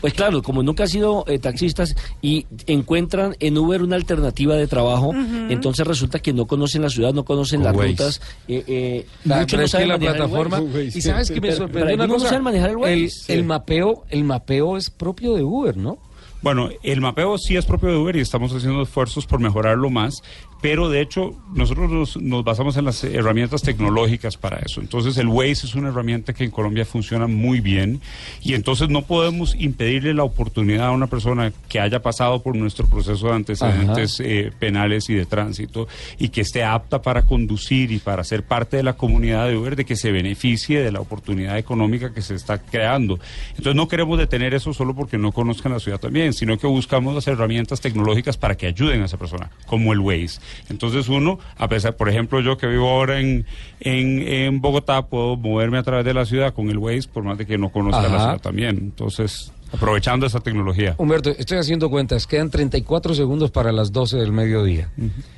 Pues 0.00 0.12
claro, 0.14 0.42
como 0.42 0.62
nunca 0.62 0.84
han 0.84 0.88
sido 0.88 1.24
eh, 1.26 1.38
taxistas 1.38 1.94
y 2.20 2.46
encuentran 2.66 3.34
en 3.40 3.56
Uber 3.58 3.82
una 3.82 3.96
alternativa 3.96 4.54
de 4.56 4.66
trabajo, 4.66 5.12
entonces 5.48 5.86
resulta 5.86 6.18
que 6.18 6.32
no 6.32 6.46
conocen 6.46 6.82
la 6.82 6.90
ciudad, 6.90 7.12
no 7.14 7.24
conocen 7.24 7.60
Con 7.62 7.66
las 7.68 7.76
Waze. 7.76 7.88
rutas. 7.90 8.20
eh, 8.48 8.64
eh, 8.66 9.06
muchos 9.24 9.60
no 9.60 9.68
saben 9.68 9.88
la 9.88 9.98
plataforma 9.98 10.62
y 10.94 11.00
sabes 11.00 11.30
que 11.30 11.40
me 11.40 11.52
sorprendió 11.52 11.96
pero 11.96 12.04
una 12.04 12.12
cosa 12.12 12.28
saben 12.28 12.42
manejar 12.44 12.70
el 12.70 12.76
Waze. 12.76 12.92
el, 12.94 13.10
Sí. 13.10 13.32
el 13.32 13.44
mapeo 13.44 14.04
el 14.10 14.24
mapeo 14.24 14.76
es 14.76 14.90
propio 14.90 15.34
de 15.34 15.42
Uber 15.42 15.76
no 15.76 15.98
Bueno, 16.42 16.68
el 16.82 17.00
mapeo 17.00 17.38
sí 17.38 17.56
es 17.56 17.64
propio 17.64 17.88
de 17.90 17.96
Uber 17.96 18.16
y 18.16 18.20
estamos 18.20 18.52
haciendo 18.52 18.82
esfuerzos 18.82 19.26
por 19.26 19.40
mejorarlo 19.40 19.88
más, 19.88 20.16
pero 20.64 20.88
de 20.88 21.02
hecho 21.02 21.34
nosotros 21.52 21.90
nos, 21.90 22.16
nos 22.16 22.42
basamos 22.42 22.78
en 22.78 22.86
las 22.86 23.04
herramientas 23.04 23.60
tecnológicas 23.60 24.38
para 24.38 24.60
eso. 24.60 24.80
Entonces 24.80 25.18
el 25.18 25.28
Waze 25.28 25.66
es 25.66 25.74
una 25.74 25.90
herramienta 25.90 26.32
que 26.32 26.42
en 26.42 26.50
Colombia 26.50 26.86
funciona 26.86 27.26
muy 27.26 27.60
bien 27.60 28.00
y 28.42 28.54
entonces 28.54 28.88
no 28.88 29.02
podemos 29.02 29.54
impedirle 29.56 30.14
la 30.14 30.24
oportunidad 30.24 30.86
a 30.86 30.92
una 30.92 31.06
persona 31.06 31.52
que 31.68 31.80
haya 31.80 32.00
pasado 32.00 32.42
por 32.42 32.56
nuestro 32.56 32.86
proceso 32.86 33.26
de 33.26 33.34
antecedentes 33.34 34.20
eh, 34.20 34.52
penales 34.58 35.10
y 35.10 35.14
de 35.14 35.26
tránsito 35.26 35.86
y 36.18 36.30
que 36.30 36.40
esté 36.40 36.64
apta 36.64 37.02
para 37.02 37.26
conducir 37.26 37.92
y 37.92 37.98
para 37.98 38.24
ser 38.24 38.42
parte 38.42 38.78
de 38.78 38.84
la 38.84 38.94
comunidad 38.94 39.46
de 39.48 39.58
Uber 39.58 39.76
de 39.76 39.84
que 39.84 39.96
se 39.96 40.12
beneficie 40.12 40.80
de 40.80 40.92
la 40.92 41.00
oportunidad 41.00 41.58
económica 41.58 42.14
que 42.14 42.22
se 42.22 42.34
está 42.34 42.56
creando. 42.56 43.18
Entonces 43.50 43.74
no 43.74 43.86
queremos 43.86 44.16
detener 44.16 44.54
eso 44.54 44.72
solo 44.72 44.94
porque 44.94 45.18
no 45.18 45.30
conozcan 45.30 45.72
la 45.72 45.78
ciudad 45.78 46.00
también, 46.00 46.32
sino 46.32 46.56
que 46.56 46.66
buscamos 46.66 47.14
las 47.14 47.28
herramientas 47.28 47.82
tecnológicas 47.82 48.38
para 48.38 48.56
que 48.56 48.66
ayuden 48.66 49.02
a 49.02 49.04
esa 49.04 49.18
persona, 49.18 49.50
como 49.66 49.92
el 49.92 50.00
Waze. 50.00 50.40
Entonces 50.68 51.08
uno, 51.08 51.38
a 51.56 51.68
pesar, 51.68 51.96
por 51.96 52.08
ejemplo, 52.08 52.40
yo 52.40 52.56
que 52.56 52.66
vivo 52.66 52.88
ahora 52.88 53.20
en, 53.20 53.46
en, 53.80 54.22
en 54.26 54.60
Bogotá, 54.60 55.06
puedo 55.06 55.36
moverme 55.36 55.78
a 55.78 55.82
través 55.82 56.04
de 56.04 56.14
la 56.14 56.24
ciudad 56.24 56.52
con 56.54 56.70
el 56.70 56.78
Waze, 56.78 57.08
por 57.12 57.22
más 57.24 57.38
de 57.38 57.46
que 57.46 57.58
no 57.58 57.70
conozca 57.70 58.02
la 58.02 58.08
ciudad 58.08 58.40
también. 58.40 58.76
Entonces, 58.78 59.52
aprovechando 59.72 60.26
esa 60.26 60.40
tecnología. 60.40 60.94
Humberto 60.98 61.30
estoy 61.30 61.58
haciendo 61.58 61.90
cuentas 61.90 62.26
quedan 62.28 62.48
34 62.50 63.14
segundos 63.14 63.50
para 63.50 63.72
las 63.72 63.90
12 63.90 64.18
del 64.18 64.30
mediodía 64.30 64.88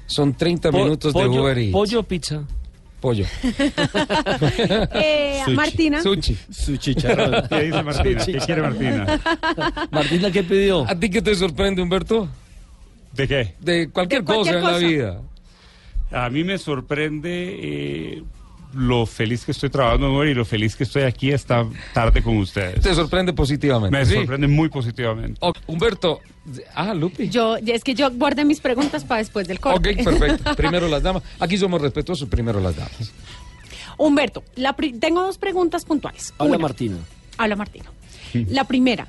son 0.07 0.35
30 0.35 0.71
Po- 0.71 0.77
minutos 0.79 1.15
de 1.15 1.21
pollo, 1.25 1.43
Uber 1.43 1.59
y 1.59 1.71
pollo 1.71 2.01
o 2.01 2.03
pizza. 2.03 2.43
pollo 3.01 3.25
Eh, 4.93 5.41
Sushi. 5.45 5.57
Martina. 5.57 6.03
sushi 6.03 6.37
Su 6.51 6.77
chicharrón. 6.77 7.45
¿Qué 7.49 7.63
dice 7.63 7.83
Martina? 7.83 8.25
¿Qué 8.27 8.39
quiere 8.39 8.63
Martina? 8.63 9.21
Martina, 9.91 10.31
¿qué 10.31 10.43
pidió? 10.43 10.85
a 10.89 10.95
ti 10.99 11.09
qué 11.09 11.23
te 11.23 11.35
sorprende 11.35 11.81
Humberto 11.83 12.29
¿De 13.17 13.27
qué? 13.29 13.55
de 13.61 13.89
cualquier, 13.91 14.23
De 14.23 14.27
cualquier 14.27 14.61
cosa 14.61 14.77
en 14.77 14.81
la 14.83 14.89
vida 14.89 15.21
A 16.13 16.29
mí 16.31 16.45
me 16.45 16.59
sorprende 16.59 17.31
eh, 17.61 18.23
lo 18.75 19.07
feliz 19.07 19.45
que 19.45 19.53
estoy 19.53 19.71
trabajando 19.71 20.25
y 20.25 20.35
lo 20.35 20.45
feliz 20.45 20.77
que 20.77 20.85
estoy 20.85 21.03
aquí 21.05 21.31
esta 21.33 21.67
tarde 21.95 22.23
con 22.23 22.37
ustedes. 22.37 22.81
te 22.83 22.95
sorprende 22.95 23.33
positivamente 23.33 23.97
Me 23.97 24.05
¿sí? 24.05 24.15
sorprende 24.15 24.47
muy 24.49 24.69
positivamente. 24.69 25.41
Humberto 25.67 26.21
ah 26.75 26.93
Lupi 26.95 27.29
Yo, 27.29 27.57
es 27.57 27.83
que 27.83 27.95
yo 27.95 28.11
guardé 28.11 28.45
mis 28.45 28.61
preguntas 28.61 29.05
para 29.05 29.19
después 29.19 29.49
del 29.49 29.59
corte. 29.61 29.91
Ok, 29.97 30.05
perfecto. 30.05 30.55
Primero 30.57 30.87
las 30.89 31.03
damas. 31.03 31.23
Aquí 31.41 31.57
somos 31.57 31.81
respetuosos, 31.81 32.29
primero 32.29 32.61
las 32.61 32.77
damas. 32.77 33.13
Humberto, 33.99 34.45
la 34.57 34.75
pri- 34.75 34.93
tengo 34.93 35.23
dos 35.23 35.39
preguntas 35.39 35.85
puntuales. 35.85 36.35
Habla 36.39 36.57
Una, 36.57 36.63
Martina. 36.63 36.97
Habla 37.39 37.57
Martina. 37.57 37.87
La 38.51 38.65
primera, 38.65 39.09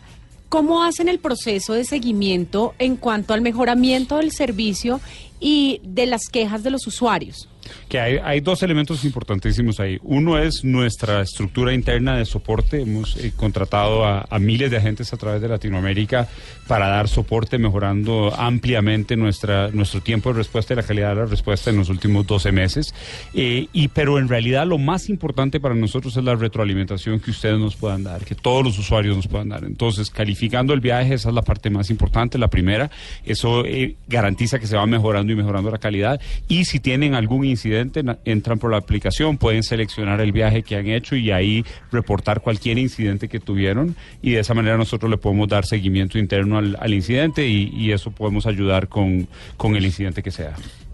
¿cómo 0.50 0.84
hacen 0.84 1.10
el 1.10 1.20
proceso 1.20 1.74
de 1.74 1.86
seguimiento 1.86 2.74
en 2.80 2.96
cuanto 2.96 3.34
al 3.34 3.42
mejoramiento 3.42 4.18
del 4.18 4.32
servicio 4.32 5.00
y 5.40 5.82
de 5.84 6.06
las 6.06 6.30
quejas 6.32 6.64
de 6.64 6.72
los 6.72 6.88
usuarios? 6.88 7.48
Que 7.90 8.00
hay, 8.00 8.40
dos 8.40 8.64
elementos 8.64 9.04
importantísimos 9.06 9.80
ahí. 9.80 10.00
Uno 10.04 10.38
es 10.38 10.64
nuestra 10.64 11.22
estructura 11.22 11.74
interna 11.74 12.18
de 12.18 12.26
soporte. 12.26 12.82
Hemos 12.82 13.18
eh, 13.18 13.34
contratado 13.36 14.06
a, 14.06 14.26
a 14.30 14.40
miles 14.40 14.72
de 14.72 14.78
agentes 14.78 15.14
a 15.14 15.18
través 15.18 15.42
de 15.42 15.48
Latinoamérica 15.48 16.28
para 16.68 16.88
dar 16.88 17.08
soporte, 17.08 17.58
mejorando 17.58 18.34
ampliamente 18.38 19.16
nuestra, 19.16 19.70
nuestro 19.72 20.02
tiempo 20.02 20.30
de 20.30 20.38
respuesta 20.38 20.74
y 20.74 20.78
la 20.78 20.84
calidad 20.84 21.10
de 21.10 21.16
la 21.16 21.26
respuesta 21.26 21.70
en 21.70 21.78
los 21.78 21.90
últimos 21.90 22.28
12 22.28 22.52
meses. 22.52 22.94
Eh, 23.34 23.68
y, 23.74 23.88
pero 23.88 24.20
en 24.20 24.28
realidad 24.28 24.68
lo 24.68 24.78
más 24.78 25.10
importante 25.10 25.60
para 25.60 25.76
nosotros 25.76 26.16
es 26.18 26.24
la 26.24 26.36
retroalimentación 26.36 27.20
que 27.20 27.32
ustedes 27.32 27.58
nos 27.58 27.76
puedan 27.76 28.04
dar, 28.04 28.24
que 28.26 28.36
todos 28.36 28.64
los 28.64 28.78
usuarios 28.78 29.16
nos 29.16 29.28
puedan 29.28 29.50
dar. 29.50 29.64
Entonces, 29.64 30.10
calificando 30.10 30.74
el 30.74 30.82
viaje, 30.82 31.14
esa 31.14 31.30
es 31.30 31.36
la 31.36 31.42
parte 31.42 31.70
más 31.70 31.90
importante, 31.90 32.38
la 32.38 32.50
primera. 32.50 32.92
Eso 33.26 33.66
eh, 33.66 33.96
garantiza 34.08 34.60
que 34.60 34.68
se 34.68 34.76
va 34.76 34.86
mejorando 34.86 35.32
y 35.32 35.36
mejorando 35.36 35.72
la 35.72 35.78
calidad. 35.78 36.20
Y 36.48 36.66
si 36.66 36.80
tienen 36.80 37.16
algún 37.16 37.46
incidente, 37.58 38.04
entran 38.26 38.60
por 38.60 38.72
la 38.72 38.78
aplicación, 38.78 39.38
pueden 39.38 39.64
seleccionar 39.64 40.22
el 40.22 40.32
viaje 40.32 40.64
que 40.64 40.76
han 40.76 40.88
hecho 40.88 41.16
y 41.16 41.32
ahí 41.32 41.66
reportar 41.92 42.42
cualquier 42.42 42.78
incidente 42.78 43.28
que 43.28 43.40
tuvieron. 43.40 43.96
Y 44.22 44.32
de 44.32 44.40
esa 44.40 44.54
manera 44.54 44.78
nosotros 44.78 45.10
le 45.10 45.18
podemos 45.18 45.48
dar 45.48 45.66
seguimiento 45.66 46.18
interno 46.20 46.58
al, 46.60 46.78
al 46.80 46.94
incidente 46.94 47.48
y, 47.48 47.70
y 47.76 47.92
eso 47.92 48.12
podemos 48.12 48.46
ayudar 48.46 48.88
con, 48.88 49.28
con 49.58 49.76
el 49.76 49.86
incidente 49.86 50.22
que 50.24 50.32
sea. 50.32 50.54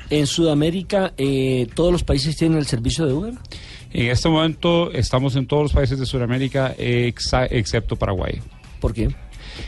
En 0.10 0.28
Sudamérica, 0.28 1.14
eh, 1.18 1.68
¿todos 1.76 1.92
los 1.92 2.04
países 2.04 2.36
tienen 2.38 2.58
el 2.58 2.66
servicio 2.66 3.06
de 3.06 3.14
Uber? 3.14 3.34
En 3.92 4.08
este 4.08 4.28
momento 4.30 4.92
estamos 4.92 5.36
en 5.36 5.46
todos 5.48 5.64
los 5.64 5.74
países 5.74 6.00
de 6.00 6.06
Sudamérica, 6.06 6.76
exa- 6.78 7.48
excepto 7.52 7.96
Paraguay. 7.96 8.40
¿Por 8.80 8.94
qué? 8.94 9.10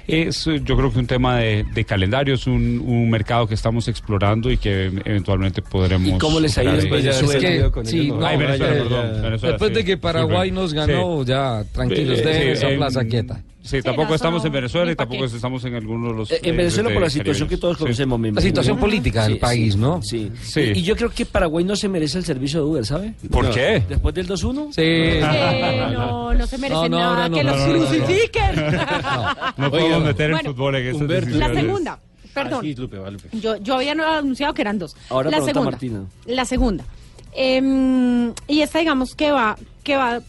Es, 0.07 0.47
eh, 0.47 0.61
yo 0.63 0.75
creo 0.77 0.91
que 0.91 0.99
un 0.99 1.07
tema 1.07 1.37
de, 1.37 1.65
de 1.73 1.83
calendario, 1.85 2.35
es 2.35 2.47
un, 2.47 2.79
un 2.85 3.09
mercado 3.09 3.47
que 3.47 3.53
estamos 3.53 3.87
explorando 3.87 4.51
y 4.51 4.57
que 4.57 4.85
eventualmente 5.05 5.61
podremos. 5.61 6.07
¿Y 6.07 6.17
cómo 6.17 6.39
les 6.39 6.57
ha 6.57 6.63
ido 6.63 6.73
después 6.73 7.03
de 7.03 7.09
Es 7.11 7.21
que, 7.21 7.27
salido 7.41 7.71
con 7.71 7.85
sí, 7.85 7.99
ellos, 8.01 8.19
no, 8.19 8.25
Ay, 8.25 8.37
Venezuela, 8.37 8.73
ya, 8.73 8.77
ya, 8.77 8.83
perdón. 8.83 9.05
ya. 9.15 9.21
Venezuela, 9.21 9.51
Después 9.53 9.69
sí. 9.71 9.75
de 9.75 9.85
que 9.85 9.97
Paraguay 9.97 10.51
nos 10.51 10.73
ganó, 10.73 11.21
Sí. 11.23 11.29
ya 11.29 11.63
tranquilos, 11.71 12.19
Eh, 12.19 12.23
dejen 12.25 12.41
sí, 12.43 12.49
esa 12.49 12.69
en- 12.69 12.77
plaza 12.77 13.05
quieta. 13.05 13.41
Sí, 13.65 13.77
Sí, 13.77 13.81
tampoco 13.81 14.09
no, 14.09 14.15
estamos 14.15 14.45
en 14.45 14.51
Venezuela 14.51 14.91
y 14.91 14.95
tampoco 14.95 15.21
qué. 15.27 15.35
estamos 15.35 15.65
en 15.65 15.73
algunos 15.73 16.11
de 16.11 16.17
los. 16.17 16.31
Eh, 16.31 16.39
en 16.43 16.53
eh, 16.53 16.57
Venezuela 16.57 16.91
por 16.93 17.01
la 17.01 17.09
situación 17.09 17.49
que 17.49 17.57
todos 17.57 17.77
Sí. 17.77 17.83
conocemos. 17.83 18.19
me 18.19 18.31
La 18.31 18.39
situación 18.41 18.77
política 18.77 19.23
del 19.23 19.33
Sí, 19.33 19.39
país, 19.39 19.73
sí, 19.73 19.79
¿no? 19.79 20.01
Sí. 20.03 20.31
Sí. 20.43 20.61
Y, 20.75 20.79
y 20.79 20.83
yo 20.83 20.95
creo 20.95 21.09
que 21.09 21.25
Paraguay 21.25 21.65
no 21.65 21.75
se 21.75 21.89
merece 21.89 22.19
el 22.19 22.25
servicio 22.25 22.59
de 22.59 22.65
Uber, 22.65 22.85
¿sabe? 22.85 23.15
¿Por 23.31 23.45
No. 23.45 23.51
qué? 23.51 23.83
Después 23.89 24.13
del 24.13 24.27
2-1. 24.27 24.71
Sí. 24.71 25.19
No, 25.95 26.33
no 26.33 26.47
se 26.47 26.57
no, 26.69 26.89
nada, 26.89 27.29
no, 27.29 27.35
que 27.37 27.43
no, 27.43 27.51
los 27.51 27.59
no, 27.61 27.67
no, 27.67 27.73
no. 27.73 27.85
crucifiquen. 27.87 28.55
No 29.57 29.71
podemos 29.71 30.03
meter 30.03 30.31
el 30.31 30.39
fútbol 30.39 30.75
en 30.75 30.87
esas 30.87 31.01
Humberto. 31.01 31.37
La 31.37 31.53
segunda, 31.53 31.99
perdón. 32.33 32.59
Ah, 32.59 32.63
sí, 32.63 32.75
Lupe, 32.75 32.97
va, 32.97 33.09
Lupe. 33.09 33.29
Yo, 33.33 33.57
yo 33.57 33.75
había 33.75 33.93
anunciado 33.93 34.53
que 34.53 34.61
eran 34.61 34.77
dos. 34.77 34.95
Ahora 35.09 35.31
la 35.31 35.41
segunda. 35.41 35.71
Martina. 35.71 36.03
La 36.25 36.45
segunda. 36.45 36.83
Em, 37.33 38.31
y 38.47 38.61
esta, 38.61 38.79
digamos, 38.79 39.15
que 39.15 39.31
va, 39.31 39.57
que 39.83 39.97
va 39.97 40.21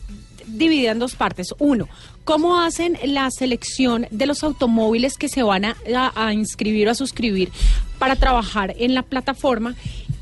dividida 0.47 0.93
en 0.93 0.99
dos 0.99 1.15
partes. 1.17 1.49
Uno, 1.59 1.88
¿cómo 2.25 2.61
hacen 2.61 2.99
la 3.05 3.31
selección 3.31 4.07
de 4.11 4.26
los 4.26 4.43
automóviles 4.45 5.17
que 5.19 5.29
se 5.29 5.43
van 5.43 5.65
a, 5.65 5.76
a- 5.95 6.26
a 6.26 6.33
inscribir 6.33 6.88
o 6.88 6.91
a 6.93 6.95
suscribir 6.95 7.50
para 7.99 8.17
trabajar 8.17 8.75
en 8.79 8.95
la 8.95 9.03
plataforma? 9.03 9.75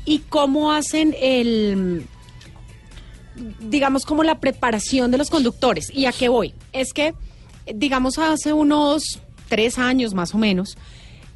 ¿Y 0.05 0.19
cómo 0.19 0.71
hacen 0.71 1.15
el 1.19 2.05
digamos, 3.59 4.05
como 4.05 4.23
la 4.23 4.39
preparación 4.39 5.11
de 5.11 5.17
los 5.17 5.29
conductores. 5.29 5.91
¿Y 5.93 6.05
a 6.05 6.11
qué 6.13 6.29
voy? 6.29 6.53
Es 6.71 6.93
que, 6.93 7.13
digamos, 7.73 8.17
hace 8.17 8.53
unos 8.53 9.19
tres 9.49 9.77
años 9.77 10.13
más 10.13 10.33
o 10.33 10.37
menos, 10.37 10.77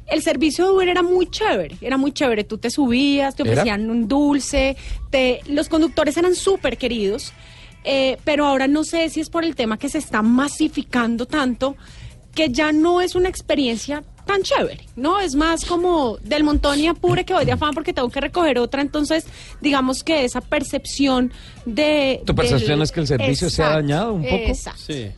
el 0.06 0.22
servicio 0.22 0.64
de 0.64 0.72
Uber 0.72 0.88
era 0.88 1.02
muy 1.02 1.28
chévere, 1.30 1.76
era 1.80 1.96
muy 1.96 2.10
chévere. 2.12 2.42
Tú 2.44 2.58
te 2.58 2.70
subías, 2.70 3.36
te 3.36 3.42
¿Era? 3.42 3.52
ofrecían 3.52 3.90
un 3.90 4.08
dulce, 4.08 4.76
te, 5.10 5.40
los 5.46 5.68
conductores 5.68 6.16
eran 6.16 6.34
súper 6.34 6.78
queridos, 6.78 7.32
eh, 7.84 8.18
pero 8.24 8.46
ahora 8.46 8.66
no 8.68 8.84
sé 8.84 9.08
si 9.10 9.20
es 9.20 9.30
por 9.30 9.44
el 9.44 9.54
tema 9.54 9.78
que 9.78 9.88
se 9.88 9.98
está 9.98 10.22
masificando 10.22 11.26
tanto 11.26 11.76
que 12.34 12.48
ya 12.50 12.72
no 12.72 13.00
es 13.00 13.14
una 13.16 13.28
experiencia 13.28 14.04
tan 14.24 14.42
chévere, 14.42 14.86
¿no? 14.94 15.18
Es 15.18 15.34
más 15.34 15.64
como 15.64 16.18
del 16.18 16.44
montón 16.44 16.78
y 16.78 16.86
apure 16.86 17.24
que 17.24 17.34
voy 17.34 17.44
de 17.44 17.50
afán 17.52 17.74
porque 17.74 17.92
tengo 17.92 18.08
que 18.10 18.20
recoger 18.20 18.58
otra, 18.60 18.80
entonces 18.82 19.24
digamos 19.60 20.04
que 20.04 20.24
esa 20.24 20.40
percepción 20.40 21.32
de... 21.66 22.20
¿Tu 22.24 22.34
percepción 22.34 22.78
del- 22.78 22.82
es 22.82 22.92
que 22.92 23.00
el 23.00 23.06
servicio 23.08 23.50
se 23.50 23.62
ha 23.64 23.70
dañado 23.70 24.12
un 24.14 24.22
poco? 24.22 24.34
Exacto. 24.36 24.80
Sí. 24.86 25.08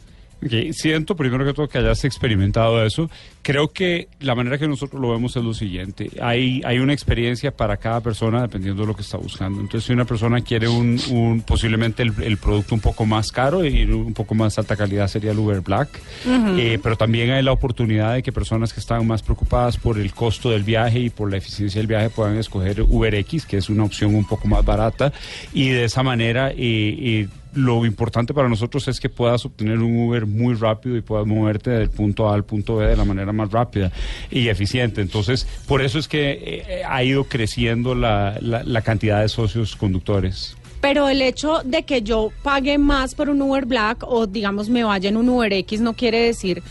Ok, 0.44 0.72
Siento 0.72 1.14
primero 1.14 1.44
que 1.44 1.52
todo 1.52 1.68
que 1.68 1.78
hayas 1.78 2.04
experimentado 2.04 2.84
eso. 2.84 3.08
Creo 3.42 3.68
que 3.68 4.08
la 4.20 4.34
manera 4.34 4.58
que 4.58 4.66
nosotros 4.66 5.00
lo 5.00 5.10
vemos 5.10 5.36
es 5.36 5.44
lo 5.44 5.54
siguiente. 5.54 6.10
Hay, 6.20 6.62
hay 6.64 6.78
una 6.78 6.92
experiencia 6.92 7.52
para 7.52 7.76
cada 7.76 8.00
persona 8.00 8.42
dependiendo 8.42 8.82
de 8.82 8.88
lo 8.88 8.96
que 8.96 9.02
está 9.02 9.18
buscando. 9.18 9.60
Entonces, 9.60 9.86
si 9.86 9.92
una 9.92 10.04
persona 10.04 10.40
quiere 10.40 10.68
un, 10.68 10.98
un 11.10 11.42
posiblemente 11.42 12.02
el, 12.02 12.12
el 12.22 12.38
producto 12.38 12.74
un 12.74 12.80
poco 12.80 13.06
más 13.06 13.30
caro 13.30 13.64
y 13.64 13.84
un 13.84 14.14
poco 14.14 14.34
más 14.34 14.58
alta 14.58 14.76
calidad 14.76 15.06
sería 15.08 15.30
el 15.30 15.38
Uber 15.38 15.60
Black. 15.60 15.88
Eh, 16.26 16.78
pero 16.82 16.96
también 16.96 17.30
hay 17.30 17.42
la 17.42 17.52
oportunidad 17.52 18.14
de 18.14 18.22
que 18.22 18.32
personas 18.32 18.72
que 18.72 18.80
están 18.80 19.06
más 19.06 19.22
preocupadas 19.22 19.76
por 19.76 19.98
el 19.98 20.12
costo 20.12 20.50
del 20.50 20.64
viaje 20.64 20.98
y 21.00 21.10
por 21.10 21.30
la 21.30 21.36
eficiencia 21.36 21.80
del 21.80 21.86
viaje 21.86 22.10
puedan 22.10 22.36
escoger 22.36 22.82
Uber 22.82 23.14
X, 23.14 23.46
que 23.46 23.58
es 23.58 23.68
una 23.68 23.84
opción 23.84 24.14
un 24.14 24.26
poco 24.26 24.48
más 24.48 24.64
barata. 24.64 25.12
Y 25.52 25.68
de 25.68 25.84
esa 25.84 26.02
manera... 26.02 26.50
eh, 26.50 26.56
eh, 26.58 27.28
lo 27.54 27.84
importante 27.84 28.32
para 28.34 28.48
nosotros 28.48 28.88
es 28.88 28.98
que 29.00 29.08
puedas 29.08 29.44
obtener 29.44 29.78
un 29.78 29.96
Uber 30.06 30.26
muy 30.26 30.54
rápido 30.54 30.96
y 30.96 31.00
puedas 31.02 31.26
moverte 31.26 31.70
del 31.70 31.90
punto 31.90 32.28
A 32.28 32.34
al 32.34 32.44
punto 32.44 32.76
B 32.76 32.86
de 32.86 32.96
la 32.96 33.04
manera 33.04 33.32
más 33.32 33.50
rápida 33.50 33.92
y 34.30 34.48
eficiente. 34.48 35.00
Entonces, 35.00 35.46
por 35.66 35.82
eso 35.82 35.98
es 35.98 36.08
que 36.08 36.64
eh, 36.66 36.82
ha 36.88 37.02
ido 37.04 37.24
creciendo 37.24 37.94
la, 37.94 38.38
la- 38.40 38.62
la 38.62 38.82
cantidad 38.82 39.20
de 39.20 39.28
socios 39.28 39.76
conductores. 39.76 40.56
Pero 40.80 41.08
el 41.08 41.22
hecho 41.22 41.60
de 41.64 41.84
que 41.84 42.02
yo 42.02 42.30
pague 42.42 42.76
más 42.78 43.14
por 43.14 43.28
un 43.30 43.40
Uber 43.42 43.66
Black 43.66 44.02
o 44.06 44.26
digamos 44.26 44.68
me 44.68 44.82
vaya 44.82 45.08
en 45.10 45.16
un 45.16 45.28
Uber 45.28 45.52
X 45.52 45.80
no 45.80 45.92
quiere 45.94 46.20
decir 46.20 46.62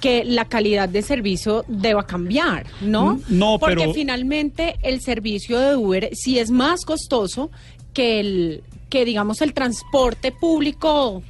que 0.00 0.24
la 0.24 0.44
calidad 0.44 0.88
de 0.88 1.00
servicio 1.02 1.64
deba 1.66 2.06
cambiar, 2.06 2.66
¿no? 2.82 3.18
No, 3.28 3.58
Porque 3.58 3.76
pero- 3.76 3.94
finalmente 3.94 4.76
el 4.82 5.00
servicio 5.00 5.58
de 5.58 5.74
Uber 5.74 6.10
sí 6.12 6.38
es 6.38 6.50
más 6.50 6.84
costoso 6.84 7.50
que 7.94 8.20
el 8.20 8.62
que 8.88 9.04
digamos 9.04 9.42
el 9.42 9.52
transporte 9.52 10.32
público, 10.32 11.22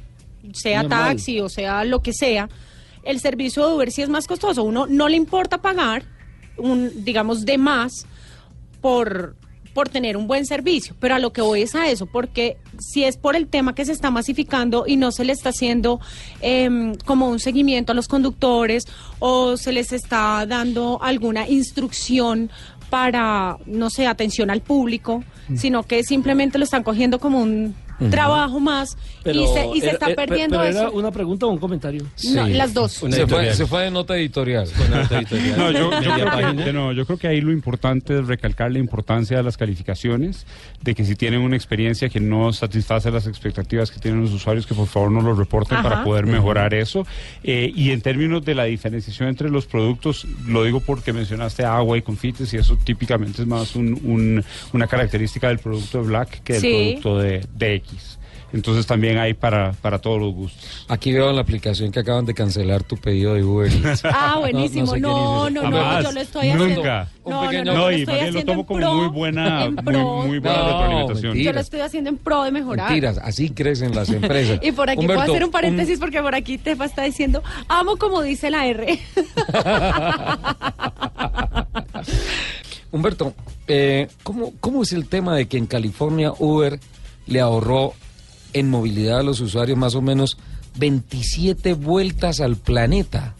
sea 0.53 0.83
Normal. 0.83 1.15
taxi 1.15 1.39
o 1.39 1.49
sea 1.49 1.83
lo 1.83 2.01
que 2.01 2.13
sea, 2.13 2.49
el 3.03 3.19
servicio 3.19 3.67
de 3.67 3.73
Uber 3.73 3.91
sí 3.91 4.01
es 4.01 4.09
más 4.09 4.27
costoso. 4.27 4.63
Uno 4.63 4.85
no 4.87 5.07
le 5.07 5.15
importa 5.15 5.59
pagar 5.59 6.03
un 6.57 7.03
digamos 7.03 7.45
de 7.45 7.57
más 7.57 8.05
por, 8.81 9.35
por 9.73 9.89
tener 9.89 10.17
un 10.17 10.27
buen 10.27 10.45
servicio, 10.45 10.95
pero 10.99 11.15
a 11.15 11.19
lo 11.19 11.31
que 11.33 11.41
voy 11.41 11.61
es 11.61 11.75
a 11.75 11.89
eso, 11.89 12.05
porque 12.05 12.57
si 12.79 13.03
es 13.03 13.17
por 13.17 13.35
el 13.35 13.47
tema 13.47 13.75
que 13.75 13.85
se 13.85 13.91
está 13.91 14.11
masificando 14.11 14.85
y 14.87 14.97
no 14.97 15.11
se 15.11 15.25
le 15.25 15.33
está 15.33 15.49
haciendo 15.49 15.99
em, 16.41 16.95
como 17.05 17.29
un 17.29 17.39
seguimiento 17.39 17.91
a 17.91 17.95
los 17.95 18.07
conductores 18.07 18.85
o 19.19 19.57
se 19.57 19.71
les 19.71 19.93
está 19.93 20.45
dando 20.45 20.99
alguna 21.01 21.47
instrucción 21.47 22.49
para, 22.89 23.57
no 23.65 23.89
sé, 23.89 24.07
atención 24.07 24.49
al 24.49 24.61
público, 24.61 25.23
sino 25.55 25.83
que 25.83 26.03
simplemente 26.03 26.57
lo 26.57 26.63
están 26.63 26.83
cogiendo 26.83 27.19
como 27.19 27.41
un 27.41 27.75
trabajo 28.09 28.59
más 28.59 28.97
y 29.25 29.31
se, 29.47 29.67
y 29.75 29.79
se 29.79 29.85
era- 29.85 29.93
está 29.93 30.05
eh, 30.11 30.15
pe- 30.15 30.27
perdiendo 30.27 30.57
pero 30.59 30.69
era 30.69 30.81
eso. 30.87 30.91
una 30.91 31.11
pregunta 31.11 31.45
o 31.45 31.49
un 31.49 31.57
comentario. 31.57 32.03
No, 32.33 32.47
las 32.47 32.73
dos. 32.73 32.91
Se 32.93 33.27
fue, 33.27 33.53
se 33.53 33.65
fue 33.65 33.83
de 33.83 33.91
nota 33.91 34.15
editorial. 34.17 34.67
Una 34.87 35.01
nota 35.03 35.17
editorial. 35.19 35.57
No, 35.57 35.71
yo, 35.71 35.89
creo 35.89 36.55
que, 36.65 36.73
no, 36.73 36.91
yo 36.91 37.05
creo 37.05 37.17
que 37.17 37.27
ahí 37.27 37.41
lo 37.41 37.51
importante 37.51 38.19
es 38.19 38.27
recalcar 38.27 38.71
la 38.71 38.79
importancia 38.79 39.37
de 39.37 39.43
las 39.43 39.57
calificaciones, 39.57 40.45
de 40.81 40.93
que 40.95 41.03
si 41.03 41.15
tienen 41.15 41.41
una 41.41 41.55
experiencia 41.55 42.09
que 42.09 42.19
no 42.19 42.53
satisface 42.53 43.09
las 43.11 43.27
expectativas 43.27 43.91
que 43.91 43.99
tienen 43.99 44.21
los 44.21 44.31
usuarios, 44.33 44.65
que 44.67 44.73
por 44.75 44.87
favor 44.87 45.11
nos 45.11 45.23
lo 45.23 45.33
reporten 45.33 45.77
Ajá. 45.77 45.89
para 45.89 46.03
poder 46.03 46.25
mejorar 46.25 46.73
eso. 46.73 47.05
Eh, 47.43 47.71
y 47.75 47.91
en 47.91 48.01
términos 48.01 48.43
de 48.45 48.55
la 48.55 48.65
diferenciación 48.65 49.29
entre 49.29 49.49
los 49.49 49.65
productos, 49.65 50.25
lo 50.45 50.63
digo 50.63 50.79
porque 50.79 51.13
mencionaste 51.13 51.65
agua 51.65 51.97
y 51.97 52.01
confites 52.01 52.53
y 52.53 52.57
eso 52.57 52.77
típicamente 52.83 53.41
es 53.41 53.47
más 53.47 53.75
un- 53.75 53.99
un- 54.03 54.43
una 54.73 54.87
característica 54.87 55.47
del 55.47 55.59
producto 55.59 56.01
de 56.01 56.07
Black 56.07 56.41
que 56.43 56.53
del 56.53 56.61
Sí. 56.61 56.69
producto 57.01 57.17
de, 57.19 57.45
de 57.55 57.81
X. 57.87 58.19
Entonces 58.53 58.87
también 58.87 59.17
hay 59.17 59.33
para, 59.33 59.73
para 59.73 59.99
todos 59.99 60.21
los 60.21 60.33
gustos. 60.33 60.85
Aquí 60.87 61.11
veo 61.11 61.29
en 61.29 61.35
la 61.35 61.41
aplicación 61.41 61.91
que 61.91 61.99
acaban 61.99 62.25
de 62.25 62.33
cancelar 62.33 62.81
tu 62.81 62.95
pedido 62.95 63.33
de 63.33 63.43
Uber 63.43 63.69
Eats. 63.69 64.03
Ah, 64.05 64.37
buenísimo. 64.39 64.95
No, 64.95 65.49
no 65.49 65.61
sé 65.63 65.67
No, 65.69 66.01
yo 66.01 66.11
lo 66.13 66.21
estoy 66.21 66.49
haciendo. 66.49 66.75
nunca. 66.75 67.09
No, 67.25 67.51
no, 67.51 67.73
lo 67.73 67.91
y 67.91 68.01
estoy 68.03 68.15
lo 68.15 68.21
haciendo 68.21 68.45
tomo 68.53 68.65
como 68.65 68.79
pro, 68.79 68.93
muy 68.93 69.07
buena, 69.09 69.65
en 69.65 69.75
muy, 69.75 69.83
pro. 69.83 69.99
muy 70.25 70.39
buena 70.39 70.57
No, 70.59 70.63
retroalimentación. 70.69 71.23
mentira. 71.33 71.51
Yo 71.51 71.53
lo 71.55 71.59
estoy 71.59 71.79
haciendo 71.81 72.09
en 72.09 72.17
pro 72.17 72.43
de 72.43 72.51
mejorar. 72.51 72.85
Mentiras, 72.89 73.17
así 73.17 73.49
crecen 73.49 73.93
las 73.93 74.09
empresas. 74.09 74.59
Y 74.63 74.71
por 74.71 74.89
aquí 74.89 75.05
puedo 75.05 75.19
hacer 75.21 75.43
un 75.43 75.51
paréntesis 75.51 75.99
porque 75.99 76.21
por 76.21 76.33
aquí 76.33 76.57
Tefa 76.57 76.85
está 76.85 77.03
diciendo, 77.03 77.43
amo 77.67 77.97
como 77.97 78.21
dice 78.21 78.49
la 78.49 78.65
R. 78.65 78.97
Humberto, 82.91 83.33
eh, 83.67 84.07
¿cómo, 84.23 84.53
¿cómo 84.61 84.83
es 84.83 84.93
el 84.93 85.07
tema 85.09 85.35
de 85.35 85.47
que 85.47 85.57
en 85.57 85.65
California 85.65 86.31
Uber 86.39 86.79
le 87.27 87.39
ahorró 87.39 87.93
en 88.53 88.69
movilidad 88.69 89.19
a 89.19 89.23
los 89.23 89.39
usuarios 89.39 89.77
más 89.77 89.95
o 89.95 90.01
menos 90.01 90.37
27 90.77 91.73
vueltas 91.73 92.39
al 92.39 92.57
planeta? 92.57 93.35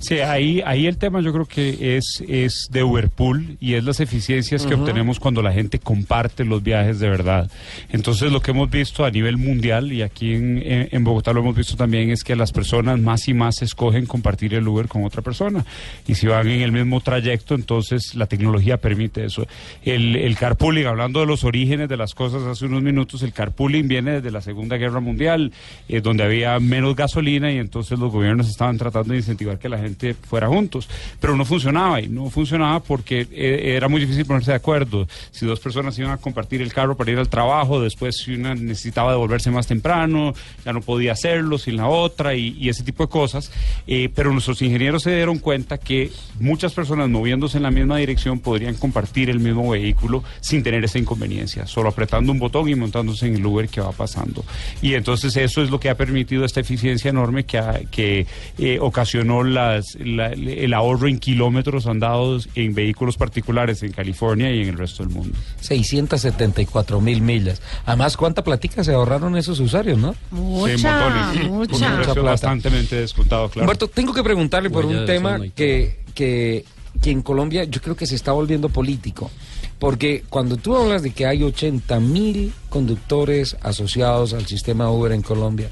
Sí, 0.00 0.20
ahí, 0.20 0.62
ahí 0.64 0.86
el 0.86 0.96
tema 0.96 1.20
yo 1.20 1.32
creo 1.32 1.44
que 1.46 1.96
es, 1.96 2.22
es 2.28 2.68
de 2.70 2.84
Uberpool 2.84 3.56
y 3.60 3.74
es 3.74 3.82
las 3.82 3.98
eficiencias 3.98 4.64
que 4.64 4.74
obtenemos 4.74 5.18
cuando 5.18 5.42
la 5.42 5.52
gente 5.52 5.80
comparte 5.80 6.44
los 6.44 6.62
viajes 6.62 7.00
de 7.00 7.08
verdad. 7.08 7.50
Entonces 7.90 8.30
lo 8.30 8.40
que 8.40 8.52
hemos 8.52 8.70
visto 8.70 9.04
a 9.04 9.10
nivel 9.10 9.38
mundial 9.38 9.92
y 9.92 10.02
aquí 10.02 10.34
en, 10.34 10.58
en- 10.58 10.88
en 10.92 11.02
Bogotá 11.04 11.32
lo 11.32 11.40
hemos 11.40 11.56
visto 11.56 11.74
también 11.76 12.10
es 12.10 12.22
que 12.22 12.36
las 12.36 12.52
personas 12.52 13.00
más 13.00 13.26
y 13.26 13.34
más 13.34 13.60
escogen 13.60 14.06
compartir 14.06 14.54
el 14.54 14.68
Uber 14.68 14.86
con 14.86 15.02
otra 15.04 15.20
persona. 15.20 15.64
Y 16.06 16.14
si 16.14 16.28
van 16.28 16.46
en 16.48 16.60
el 16.62 16.70
mismo 16.70 17.00
trayecto, 17.00 17.56
entonces 17.56 18.14
la 18.14 18.26
tecnología 18.26 18.76
permite 18.76 19.24
eso. 19.24 19.48
El, 19.84 20.14
el 20.14 20.36
carpooling, 20.36 20.86
hablando 20.86 21.18
de 21.20 21.26
los 21.26 21.42
orígenes 21.42 21.88
de 21.88 21.96
las 21.96 22.14
cosas 22.14 22.42
hace 22.44 22.66
unos 22.66 22.82
minutos, 22.82 23.22
el 23.24 23.32
carpooling 23.32 23.88
viene 23.88 24.12
desde 24.12 24.30
la 24.30 24.42
Segunda 24.42 24.76
Guerra 24.76 25.00
Mundial, 25.00 25.50
eh, 25.88 26.00
donde 26.00 26.22
había 26.22 26.58
menos 26.60 26.94
gasolina 26.94 27.50
y 27.50 27.58
entonces 27.58 27.98
los 27.98 28.12
gobiernos 28.12 28.48
estaban 28.48 28.78
tratando 28.78 29.12
de 29.14 29.18
incentivar 29.18 29.58
que 29.58 29.68
la 29.68 29.78
gente 29.78 29.87
fuera 30.14 30.48
juntos. 30.48 30.88
Pero 31.20 31.36
no 31.36 31.44
funcionaba 31.44 32.00
y 32.00 32.08
no 32.08 32.30
funcionaba 32.30 32.80
porque 32.80 33.26
eh, 33.32 33.74
era 33.76 33.88
muy 33.88 34.00
difícil 34.00 34.24
ponerse 34.26 34.50
de 34.52 34.56
acuerdo. 34.56 35.06
Si 35.30 35.46
dos 35.46 35.60
personas 35.60 35.98
iban 35.98 36.10
a 36.12 36.16
compartir 36.18 36.62
el 36.62 36.72
carro 36.72 36.96
para 36.96 37.10
ir 37.10 37.18
al 37.18 37.28
trabajo, 37.28 37.80
después 37.80 38.16
si 38.18 38.34
una 38.34 38.54
necesitaba 38.54 39.12
devolverse 39.12 39.50
más 39.50 39.66
temprano, 39.66 40.34
ya 40.64 40.72
no 40.72 40.80
podía 40.80 41.12
hacerlo 41.12 41.58
sin 41.58 41.76
la 41.76 41.86
otra 41.88 42.34
y, 42.34 42.56
y 42.58 42.68
ese 42.68 42.82
tipo 42.82 43.04
de 43.04 43.08
cosas. 43.10 43.50
Eh, 43.86 44.08
pero 44.14 44.32
nuestros 44.32 44.60
ingenieros 44.62 45.02
se 45.02 45.14
dieron 45.14 45.38
cuenta 45.38 45.78
que 45.78 46.10
muchas 46.40 46.72
personas 46.72 47.08
moviéndose 47.08 47.56
en 47.56 47.62
la 47.64 47.70
misma 47.70 47.96
dirección 47.98 48.40
podrían 48.40 48.74
compartir 48.74 49.30
el 49.30 49.40
mismo 49.40 49.70
vehículo 49.70 50.22
sin 50.40 50.62
tener 50.62 50.84
esa 50.84 50.98
inconveniencia, 50.98 51.66
solo 51.66 51.88
apretando 51.88 52.32
un 52.32 52.38
botón 52.38 52.68
y 52.68 52.74
montándose 52.74 53.26
en 53.26 53.36
el 53.36 53.46
Uber 53.46 53.68
que 53.68 53.80
va 53.80 53.92
pasando. 53.92 54.44
Y 54.82 54.94
entonces 54.94 55.36
eso 55.36 55.62
es 55.62 55.70
lo 55.70 55.80
que 55.80 55.88
ha 55.90 55.96
permitido 55.96 56.44
esta 56.44 56.60
eficiencia 56.60 57.08
enorme 57.10 57.44
que, 57.44 57.58
ha- 57.58 57.80
que 57.90 58.26
eh, 58.58 58.78
ocasionó 58.80 59.42
las, 59.78 59.96
la- 59.98 60.32
el 60.32 60.74
ahorro 60.74 61.08
en 61.08 61.18
kilómetros 61.18 61.86
andados 61.86 62.48
en 62.54 62.74
vehículos 62.74 63.16
particulares 63.16 63.82
en 63.82 63.92
California 63.92 64.50
y 64.54 64.62
en 64.62 64.68
el 64.70 64.78
resto 64.78 65.02
del 65.04 65.12
mundo. 65.14 65.36
674 65.60 67.00
mil 67.00 67.22
millas. 67.22 67.60
Además, 67.86 68.16
¿cuánta 68.16 68.42
platica 68.44 68.84
se 68.84 68.92
ahorraron 68.92 69.36
esos 69.36 69.60
usuarios, 69.60 69.98
no? 69.98 70.12
Sí, 70.12 70.18
Mucha, 70.30 71.00
montones. 71.00 71.40
Con 71.42 71.50
un 71.50 71.58
mucha. 71.58 71.96
precio 71.96 72.14
plata. 72.14 72.30
bastantemente 72.30 72.96
descontado, 72.96 73.48
claro. 73.48 73.64
Humberto, 73.66 73.88
tengo 73.88 74.12
que 74.12 74.22
preguntarle 74.22 74.70
por 74.70 74.84
Huella 74.86 75.00
un 75.00 75.06
tema 75.06 75.38
que, 75.54 75.98
que, 76.14 76.64
que 77.02 77.10
en 77.10 77.22
Colombia 77.22 77.64
yo 77.64 77.80
creo 77.80 77.96
que 77.96 78.06
se 78.06 78.14
está 78.14 78.32
volviendo 78.32 78.68
político. 78.68 79.30
Porque 79.78 80.24
cuando 80.28 80.56
tú 80.56 80.74
hablas 80.76 81.02
de 81.02 81.12
que 81.12 81.24
hay 81.26 81.42
80 81.44 82.00
mil 82.00 82.52
conductores 82.68 83.56
asociados 83.62 84.32
al 84.34 84.44
sistema 84.46 84.90
Uber 84.90 85.12
en 85.12 85.22
Colombia, 85.22 85.68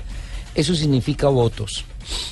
eso 0.54 0.74
significa 0.76 1.26
votos, 1.28 1.84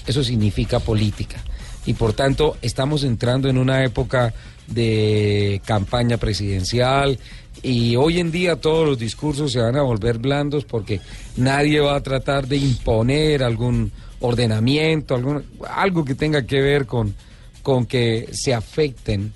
eso 0.06 0.22
significa 0.22 0.78
política. 0.78 1.42
Y 1.86 1.94
por 1.94 2.12
tanto, 2.12 2.56
estamos 2.62 3.04
entrando 3.04 3.48
en 3.48 3.58
una 3.58 3.84
época 3.84 4.32
de 4.66 5.60
campaña 5.66 6.16
presidencial 6.16 7.18
y 7.62 7.96
hoy 7.96 8.20
en 8.20 8.30
día 8.30 8.56
todos 8.56 8.86
los 8.86 8.98
discursos 8.98 9.52
se 9.52 9.60
van 9.60 9.76
a 9.76 9.82
volver 9.82 10.18
blandos 10.18 10.64
porque 10.64 11.00
nadie 11.36 11.80
va 11.80 11.96
a 11.96 12.02
tratar 12.02 12.46
de 12.48 12.56
imponer 12.56 13.42
algún 13.42 13.92
ordenamiento, 14.20 15.14
algún, 15.14 15.44
algo 15.68 16.04
que 16.04 16.14
tenga 16.14 16.46
que 16.46 16.60
ver 16.60 16.86
con, 16.86 17.14
con 17.62 17.86
que 17.86 18.28
se 18.32 18.54
afecten 18.54 19.32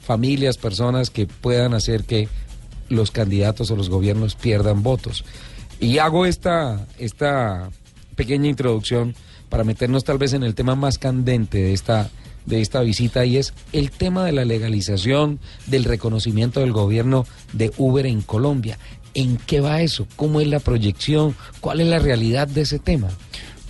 familias, 0.00 0.58
personas 0.58 1.10
que 1.10 1.26
puedan 1.26 1.74
hacer 1.74 2.04
que 2.04 2.28
los 2.88 3.10
candidatos 3.10 3.70
o 3.70 3.76
los 3.76 3.88
gobiernos 3.88 4.34
pierdan 4.34 4.82
votos. 4.82 5.24
Y 5.80 5.98
hago 5.98 6.26
esta, 6.26 6.86
esta 6.98 7.70
pequeña 8.16 8.48
introducción 8.48 9.14
para 9.52 9.64
meternos 9.64 10.02
tal 10.04 10.16
vez 10.16 10.32
en 10.32 10.44
el 10.44 10.54
tema 10.54 10.76
más 10.76 10.96
candente 10.96 11.58
de 11.58 11.74
esta, 11.74 12.08
de 12.46 12.62
esta 12.62 12.80
visita 12.80 13.26
y 13.26 13.36
es 13.36 13.52
el 13.74 13.90
tema 13.90 14.24
de 14.24 14.32
la 14.32 14.46
legalización, 14.46 15.40
del 15.66 15.84
reconocimiento 15.84 16.60
del 16.60 16.72
gobierno 16.72 17.26
de 17.52 17.70
Uber 17.76 18.06
en 18.06 18.22
Colombia. 18.22 18.78
¿En 19.12 19.36
qué 19.36 19.60
va 19.60 19.82
eso? 19.82 20.06
¿Cómo 20.16 20.40
es 20.40 20.48
la 20.48 20.58
proyección? 20.58 21.36
¿Cuál 21.60 21.82
es 21.82 21.86
la 21.86 21.98
realidad 21.98 22.48
de 22.48 22.62
ese 22.62 22.78
tema? 22.78 23.10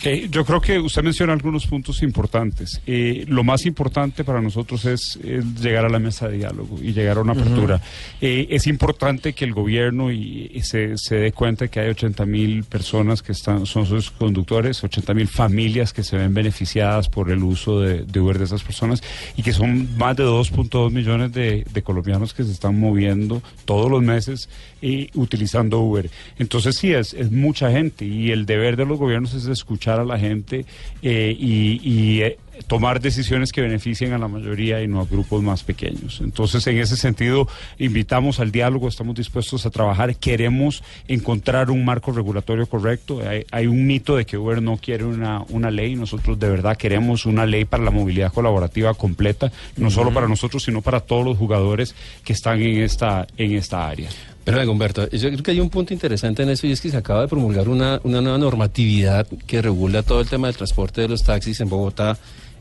Eh, 0.04 0.26
yo 0.28 0.44
creo 0.44 0.60
que 0.60 0.80
usted 0.80 1.02
menciona 1.02 1.32
algunos 1.32 1.66
puntos 1.66 2.02
importantes. 2.02 2.80
Eh, 2.86 3.24
lo 3.28 3.44
más 3.44 3.66
importante 3.66 4.24
para 4.24 4.40
nosotros 4.40 4.84
es, 4.84 5.16
es 5.22 5.60
llegar 5.60 5.84
a 5.84 5.88
la 5.88 6.00
mesa 6.00 6.28
de 6.28 6.38
diálogo 6.38 6.78
y 6.82 6.92
llegar 6.92 7.18
a 7.18 7.20
una 7.20 7.32
apertura. 7.34 7.80
Eh, 8.20 8.48
es 8.50 8.66
importante 8.66 9.32
que 9.32 9.44
el 9.44 9.52
gobierno 9.52 10.10
y, 10.10 10.50
y 10.52 10.62
se, 10.62 10.98
se 10.98 11.16
dé 11.16 11.32
cuenta 11.32 11.68
que 11.68 11.78
hay 11.78 11.90
80 11.90 12.26
mil 12.26 12.64
personas 12.64 13.22
que 13.22 13.30
están, 13.30 13.64
son 13.64 13.86
sus 13.86 14.10
conductores, 14.10 14.82
80 14.82 15.14
mil 15.14 15.28
familias 15.28 15.92
que 15.92 16.02
se 16.02 16.16
ven 16.16 16.34
beneficiadas 16.34 17.08
por 17.08 17.30
el 17.30 17.42
uso 17.44 17.80
de, 17.80 18.04
de 18.04 18.20
Uber 18.20 18.38
de 18.38 18.44
esas 18.44 18.64
personas 18.64 19.02
y 19.36 19.42
que 19.42 19.52
son 19.52 19.96
más 19.96 20.16
de 20.16 20.24
2.2 20.24 20.90
millones 20.90 21.32
de, 21.32 21.64
de 21.72 21.82
colombianos 21.82 22.34
que 22.34 22.42
se 22.42 22.50
están 22.50 22.78
moviendo 22.78 23.40
todos 23.64 23.88
los 23.88 24.02
meses 24.02 24.48
y 24.80 25.10
utilizando 25.14 25.78
Uber. 25.78 26.10
Entonces 26.40 26.76
sí, 26.76 26.92
es, 26.92 27.14
es 27.14 27.30
mucha 27.30 27.70
gente 27.70 28.04
y 28.04 28.32
el 28.32 28.46
deber 28.46 28.76
de 28.76 28.84
los 28.84 28.98
gobiernos 28.98 29.32
es 29.34 29.46
escuchar 29.46 29.91
a 30.00 30.04
la 30.04 30.18
gente 30.18 30.64
eh, 31.02 31.36
y, 31.38 31.80
y, 31.82 32.22
eh, 32.22 32.38
tomar 32.66 33.00
decisiones 33.00 33.52
que 33.52 33.60
beneficien 33.60 34.12
a 34.12 34.18
la 34.18 34.28
mayoría 34.28 34.82
y 34.82 34.88
no 34.88 35.00
a 35.00 35.06
grupos 35.06 35.42
más 35.42 35.62
pequeños. 35.62 36.20
Entonces, 36.22 36.66
en 36.66 36.78
ese 36.78 36.96
sentido, 36.96 37.48
invitamos 37.78 38.40
al 38.40 38.52
diálogo, 38.52 38.88
estamos 38.88 39.14
dispuestos 39.14 39.66
a 39.66 39.70
trabajar, 39.70 40.16
queremos 40.16 40.82
encontrar 41.08 41.70
un 41.70 41.84
marco 41.84 42.12
regulatorio 42.12 42.66
correcto. 42.66 43.20
Hay, 43.26 43.44
hay 43.50 43.66
un 43.66 43.86
mito 43.86 44.16
de 44.16 44.24
que 44.24 44.36
Uber 44.38 44.62
no 44.62 44.76
quiere 44.76 45.04
una, 45.04 45.42
una 45.48 45.70
ley, 45.70 45.96
nosotros 45.96 46.38
de 46.38 46.48
verdad 46.48 46.76
queremos 46.76 47.26
una 47.26 47.46
ley 47.46 47.64
para 47.64 47.84
la 47.84 47.90
movilidad 47.90 48.32
colaborativa 48.32 48.94
completa, 48.94 49.52
no 49.76 49.90
solo 49.90 50.12
para 50.12 50.28
nosotros, 50.28 50.62
sino 50.62 50.82
para 50.82 51.00
todos 51.00 51.24
los 51.24 51.38
jugadores 51.38 51.94
que 52.24 52.32
están 52.32 52.60
en 52.60 52.82
esta, 52.82 53.26
en 53.36 53.52
esta 53.52 53.88
área. 53.88 54.08
Pero, 54.44 54.70
Humberto, 54.70 55.08
yo 55.10 55.28
creo 55.28 55.42
que 55.42 55.50
hay 55.52 55.60
un 55.60 55.70
punto 55.70 55.94
interesante 55.94 56.42
en 56.42 56.50
eso 56.50 56.66
y 56.66 56.72
es 56.72 56.80
que 56.80 56.90
se 56.90 56.96
acaba 56.96 57.22
de 57.22 57.28
promulgar 57.28 57.68
una, 57.68 58.00
una 58.02 58.20
nueva 58.20 58.38
normatividad 58.38 59.26
que 59.46 59.62
regula 59.62 60.02
todo 60.02 60.20
el 60.20 60.28
tema 60.28 60.48
del 60.48 60.56
transporte 60.56 61.00
de 61.00 61.08
los 61.08 61.22
taxis 61.22 61.60
en 61.60 61.68
Bogotá 61.68 62.18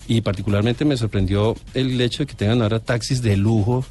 y 0.07 0.21
particularmente 0.21 0.85
me 0.85 0.97
sorprendió 0.97 1.55
el 1.73 1.99
hecho 2.01 2.19
de 2.23 2.27
que 2.27 2.33
tengan 2.35 2.61
ahora 2.61 2.79
taxis 2.79 3.21
de 3.21 3.37
lujo, 3.37 3.85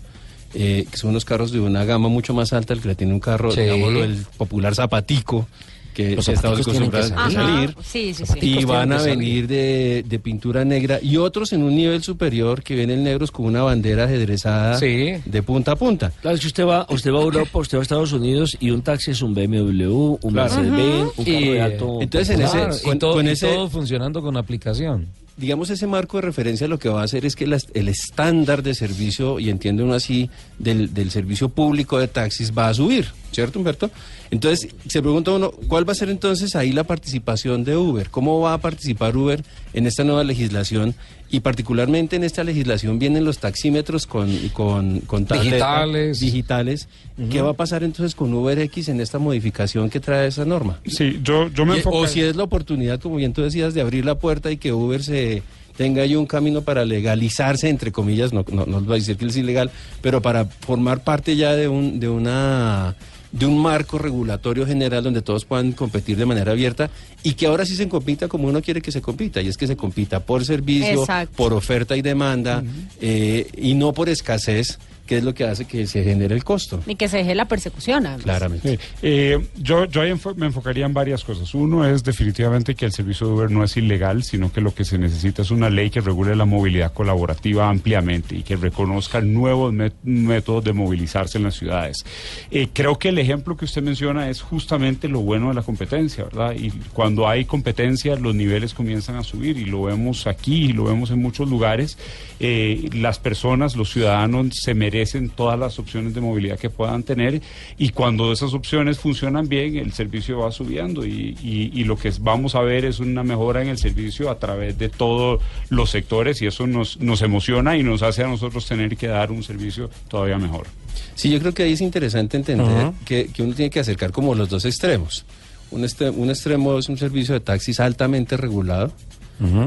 eh, 0.55 0.87
que 0.91 0.97
son 0.97 1.11
unos 1.11 1.25
carros 1.25 1.53
de 1.53 1.61
una 1.61 1.85
gama 1.85 2.09
mucho 2.09 2.35
más 2.35 2.53
alta, 2.53 2.75
el 2.75 2.81
que 2.81 2.89
le 2.89 2.95
tiene 2.95 3.13
un 3.13 3.21
carro, 3.21 3.51
Sí. 3.53 3.61
digámoslo, 3.63 4.05
el 4.05 4.25
popular 4.37 4.75
zapatico, 4.75 5.47
que 5.95 6.15
Los 6.15 6.29
estamos 6.29 6.61
acostumbrados 6.61 7.11
a 7.17 7.31
salir. 7.33 7.75
sí, 7.83 8.15
sí, 8.15 8.25
sí. 8.25 8.39
Y 8.41 8.65
van 8.65 8.93
a 8.93 9.03
venir 9.03 9.49
de, 9.49 10.05
de 10.09 10.19
pintura 10.21 10.65
negra 10.65 11.01
y 11.03 11.17
otros 11.17 11.53
en 11.53 11.65
un 11.65 11.75
nivel 11.75 12.01
superior 12.05 12.63
que 12.63 12.77
vienen 12.77 13.03
negros 13.03 13.33
con 13.33 13.45
una 13.47 13.63
bandera 13.63 14.05
ajedrezada 14.05 14.79
Sí. 14.79 15.15
de 15.25 15.43
punta 15.43 15.73
a 15.73 15.77
punta. 15.77 16.13
Claro, 16.23 16.37
es 16.37 16.41
que 16.43 16.47
usted 16.47 16.65
va, 16.65 16.87
usted 16.91 17.13
va 17.13 17.19
a 17.19 17.23
Europa, 17.23 17.59
usted 17.59 17.79
va 17.79 17.83
a 17.83 17.83
Estados 17.83 18.13
Unidos 18.13 18.57
y 18.61 18.71
un 18.71 18.83
taxi 18.83 19.11
es 19.11 19.21
un 19.21 19.35
BMW, 19.35 20.19
un 20.23 20.33
Claro. 20.33 20.33
Mercedes-Benz, 20.55 21.13
un 21.17 21.25
carro 21.25 21.39
Y, 21.41 21.49
de 21.49 21.61
alto. 21.61 21.99
entonces, 22.01 22.31
en 22.37 22.43
ese- 22.43 22.53
Claro, 22.57 22.75
con- 22.85 22.97
y, 22.97 22.99
todo, 23.01 23.13
con 23.15 23.27
y 23.27 23.31
ese- 23.31 23.49
todo 23.53 23.69
funcionando 23.71 24.23
con 24.23 24.37
aplicación. 24.37 25.09
Digamos, 25.41 25.71
ese 25.71 25.87
marco 25.87 26.19
de 26.19 26.23
referencia 26.23 26.69
lo 26.69 26.79
que 26.79 26.91
va 26.91 27.01
a 27.01 27.05
hacer 27.05 27.25
es 27.25 27.35
que 27.35 27.45
el 27.45 27.89
estándar 27.89 28.63
de 28.63 28.75
servicio, 28.75 29.41
y 29.41 29.49
entiende 29.49 29.83
uno 29.83 29.95
así, 29.95 30.29
del, 30.59 30.93
del 30.93 31.11
servicio 31.11 31.49
público 31.49 31.99
de 31.99 32.09
taxis 32.09 32.53
va 32.57 32.69
a 32.69 32.75
subir, 32.75 33.09
¿cierto, 33.33 33.59
Humberto? 33.59 33.91
Entonces, 34.31 34.69
se 34.87 35.01
pregunta 35.01 35.33
uno, 35.33 35.51
¿cuál 35.51 35.89
va 35.89 35.93
a 35.93 35.97
ser 35.97 36.11
entonces 36.11 36.55
ahí 36.55 36.73
la 36.73 36.85
participación 36.85 37.65
de 37.65 37.77
Uber? 37.77 38.11
¿Cómo 38.11 38.39
va 38.41 38.53
a 38.53 38.59
participar 38.59 39.17
Uber 39.17 39.43
en 39.73 39.87
esta 39.87 40.05
nueva 40.05 40.25
legislación? 40.25 40.95
Y 41.33 41.41
particularmente 41.41 42.17
en 42.17 42.25
esta 42.25 42.43
legislación 42.43 42.99
vienen 42.99 43.25
los 43.25 43.39
taxímetros 43.39 44.07
con, 44.07 44.37
con, 44.53 45.01
Digitales. 45.31 46.19
digitales. 46.19 46.89
¿Qué 47.31 47.41
va 47.41 47.51
a 47.51 47.55
pasar 47.55 47.85
entonces 47.85 48.15
con 48.15 48.35
UberX 48.35 48.89
en 48.89 49.01
esta 49.01 49.19
modificación 49.19 49.91
que 49.91 50.01
trae 50.01 50.27
esa 50.27 50.45
norma? 50.45 50.81
Sí, 50.87 51.21
yo, 51.23 51.49
yo 51.49 51.65
me 51.67 51.77
enfoco... 51.77 51.99
o 51.99 52.07
si 52.09 52.21
es 52.21 52.35
la 52.35 52.43
oportunidad, 52.43 53.01
como 53.01 53.17
bien 53.17 53.33
tú 53.33 53.43
decías, 53.43 53.75
de 53.75 53.81
abrir 53.81 54.05
la 54.05 54.17
puerta 54.17 54.51
y 54.51 54.57
que 54.57 54.73
Uber 54.73 55.03
se 55.05 55.43
tenga 55.77 56.03
ahí 56.03 56.17
un 56.17 56.27
camino 56.27 56.63
para 56.63 56.85
legalizarse, 56.85 57.69
entre 57.69 57.93
comillas, 57.93 58.33
no, 58.33 58.45
no, 58.53 58.67
no 58.67 58.85
va 58.85 58.97
a 58.97 58.99
decir 58.99 59.17
que 59.17 59.27
es 59.27 59.37
ilegal, 59.37 59.71
pero 60.03 60.21
para 60.21 60.45
formar 60.45 61.05
parte 61.05 61.37
ya 61.37 61.55
de 61.55 61.69
un, 61.69 62.01
de 62.01 62.09
una 62.09 62.97
de 63.33 63.47
un 63.47 63.59
marco 63.59 63.99
regulatorio 63.99 64.67
general 64.67 65.05
donde 65.05 65.23
todos 65.23 65.45
puedan 65.45 65.73
competir 65.73 66.17
de 66.17 66.27
manera 66.27 66.53
abierta 66.53 66.91
y 67.23 67.35
que 67.35 67.47
ahora 67.47 67.65
sí 67.65 67.77
se 67.77 67.89
compita 67.89 68.29
como 68.29 68.49
uno 68.49 68.61
quiere 68.61 68.81
que 68.81 68.93
se 68.93 69.01
compita, 69.01 69.41
y 69.41 69.49
es 69.49 69.57
que 69.57 69.67
se 69.67 69.77
compita 69.77 70.21
por 70.21 70.45
servicio, 70.45 71.01
Exacto. 71.01 71.37
por 71.37 71.53
oferta 71.53 71.97
y 71.97 72.03
demanda, 72.03 72.63
eh, 73.01 73.49
y 73.57 73.75
no 73.75 73.93
por 73.93 74.09
escasez, 74.09 74.79
que 75.11 75.19
es 75.19 75.25
lo 75.25 75.35
que 75.35 75.43
hace 75.43 75.65
que 75.65 75.89
se 75.89 76.05
genere 76.05 76.37
el 76.37 76.45
costo. 76.45 76.85
Y 76.87 76.95
que 76.95 77.09
se 77.09 77.17
deje 77.17 77.35
la 77.35 77.47
persecución. 77.47 78.07
además. 78.07 78.23
Claramente. 78.23 78.77
Sí. 78.77 78.79
Eh, 79.03 79.45
yo 79.57 79.87
yo 79.87 80.03
ahí 80.03 80.13
me 80.37 80.47
enfocaría 80.47 80.87
en 80.87 80.95
varias 80.95 81.25
cosas. 81.25 81.53
Uno 81.53 81.85
es 81.85 82.05
definitivamente 82.05 82.77
que 82.77 82.85
el 82.85 82.93
servicio 82.93 83.27
de 83.27 83.33
Uber 83.33 83.51
no 83.51 83.65
es 83.65 83.77
ilegal, 83.77 84.23
sino 84.23 84.53
que 84.53 84.61
lo 84.61 84.73
que 84.73 84.85
se 84.85 84.99
necesita 84.99 85.43
es 85.43 85.51
una 85.51 85.69
ley 85.69 85.91
que 85.91 86.01
regule 86.01 86.37
la 86.37 86.45
movilidad 86.45 86.93
colaborativa 86.93 87.69
ampliamente 87.69 88.37
y 88.37 88.45
que 88.45 88.55
reconozca 88.55 89.21
nuevos 89.21 89.75
métodos 90.05 90.63
de 90.63 90.75
movilizarse 90.75 91.39
en 91.39 91.45
las 91.45 91.57
ciudades. 91.57 92.05
Eh, 92.53 92.69
creo 92.73 92.97
que 92.97 93.09
el 93.09 93.19
ejemplo 93.19 93.57
que 93.57 93.65
usted 93.65 93.83
menciona 93.83 94.31
es 94.31 94.41
justamente 94.41 95.09
lo 95.09 95.23
bueno 95.23 95.49
de 95.49 95.55
la 95.55 95.63
competencia, 95.63 96.23
¿verdad? 96.23 96.55
Y 96.57 96.71
cuando 96.93 97.27
hay 97.27 97.47
competencia, 97.47 98.15
los 98.15 98.37
niveles 98.37 98.75
comienzan 98.75 99.17
a 99.17 99.25
subir 99.25 99.59
y 99.59 99.65
lo 99.65 99.83
vemos 99.83 100.29
aquí 100.29 100.67
y 100.67 100.73
lo 100.73 100.85
vemos 100.85 101.11
en 101.11 101.21
muchos 101.21 101.51
lugares. 101.51 101.99
Eh, 102.39 102.89
las 102.93 103.19
personas, 103.19 103.75
los 103.75 103.91
ciudadanos 103.91 104.55
se 104.55 104.73
merecen 104.73 105.00
todas 105.37 105.59
las 105.59 105.79
opciones 105.79 106.15
de 106.15 106.21
movilidad 106.21 106.59
que 106.59 106.71
puedan 106.71 107.03
tener 107.03 107.41
y 107.79 107.91
cuando 107.91 108.33
esas 108.33 108.55
opciones 108.55 108.99
funcionan 108.99 109.49
bien, 109.49 109.77
el 109.77 109.93
servicio 109.93 110.39
va 110.41 110.53
subiendo 110.53 111.05
y, 111.07 111.37
y- 111.43 111.71
y 111.75 111.85
lo 111.85 111.97
que 111.97 112.13
vamos 112.21 112.55
a 112.55 112.61
ver 112.61 112.85
es 112.85 113.01
una 113.01 113.23
mejora 113.23 113.63
en 113.63 113.69
el 113.69 113.79
servicio 113.79 114.31
a 114.31 114.39
través 114.39 114.79
de 114.79 114.89
todos 114.89 115.41
los 115.69 115.91
sectores 115.91 116.41
y 116.43 116.47
eso 116.47 116.67
nos, 116.67 116.99
nos 117.01 117.23
emociona 117.23 117.77
y 117.77 117.83
nos 117.83 118.03
hace 118.03 118.23
a 118.25 118.29
nosotros 118.29 118.67
tener 118.67 118.97
que 118.97 119.07
dar 119.07 119.31
un 119.33 119.43
servicio 119.43 119.91
todavía 120.09 120.39
mejor. 120.39 120.67
Sí, 121.15 121.31
yo 121.31 121.39
creo 121.41 121.53
que 121.55 121.63
ahí 121.65 121.73
es 121.73 121.81
interesante 121.81 122.37
entender 122.37 122.93
que, 123.05 123.27
que 123.33 123.43
uno 123.43 123.55
tiene 123.55 123.71
que 123.71 123.81
acercar 123.81 124.11
como 124.13 124.35
los 124.35 124.49
dos 124.49 124.65
extremos. 124.65 125.25
Un, 125.71 125.85
este- 125.85 126.11
un 126.11 126.31
extremo 126.31 126.79
es 126.79 126.89
un 126.89 126.99
servicio 126.99 127.35
de 127.35 127.41
taxis 127.41 127.79
altamente 127.81 128.37
regulado, 128.37 128.93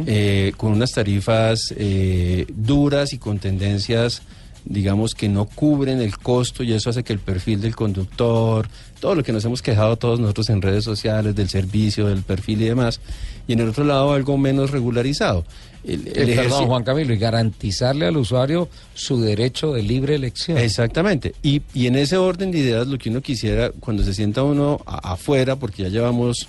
eh, 0.05 0.53
con 0.55 0.71
unas 0.73 0.91
tarifas 0.91 1.73
eh, 1.75 2.45
duras 2.55 3.11
y 3.13 3.17
con 3.17 3.39
tendencias, 3.39 4.21
digamos, 4.65 5.13
que 5.13 5.28
no 5.30 5.45
cubren 5.45 6.02
el 6.02 6.17
costo 6.17 6.63
y 6.63 6.73
eso 6.73 6.89
hace 6.89 7.04
que 7.04 7.13
el 7.13 7.19
perfil 7.19 7.62
del 7.62 7.76
conductor, 7.76 8.67
todo 8.99 9.15
lo 9.15 9.23
que 9.23 9.34
nos 9.34 9.43
hemos 9.45 9.62
quejado 9.62 9.97
todos 9.97 10.19
nosotros 10.19 10.49
en 10.49 10.62
redes 10.62 10.84
sociales, 10.84 11.36
del 11.36 11.49
servicio, 11.49 12.08
del 12.08 12.21
perfil 12.23 12.62
y 12.62 12.65
demás, 12.65 12.99
y 13.47 13.54
en 13.54 13.60
el 13.60 13.69
otro 13.69 13.84
lado 13.84 14.13
algo 14.13 14.38
menos 14.38 14.71
regularizado. 14.71 15.43
El, 15.84 16.08
el 16.15 16.30
Eh, 16.30 16.36
perdón, 16.38 16.67
Juan 16.67 16.84
Camilo, 16.86 17.13
y 17.13 17.17
garantizarle 17.17 18.06
al 18.08 18.15
usuario 18.15 18.69
su 18.93 19.19
derecho 19.19 19.73
de 19.73 19.84
libre 19.84 20.15
elección. 20.15 20.58
Exactamente. 20.58 21.36
Y, 21.43 21.62
y 21.73 21.88
en 21.88 21.97
ese 21.97 22.15
orden 22.15 22.52
de 22.52 22.60
ideas, 22.60 22.88
lo 22.88 22.97
que 22.97 23.10
uno 23.10 23.21
quisiera, 23.21 23.69
cuando 23.82 24.02
se 24.04 24.13
sienta 24.13 24.43
uno 24.43 24.80
a- 24.86 25.12
afuera, 25.13 25.58
porque 25.58 25.84
ya 25.84 25.89
llevamos 25.89 26.47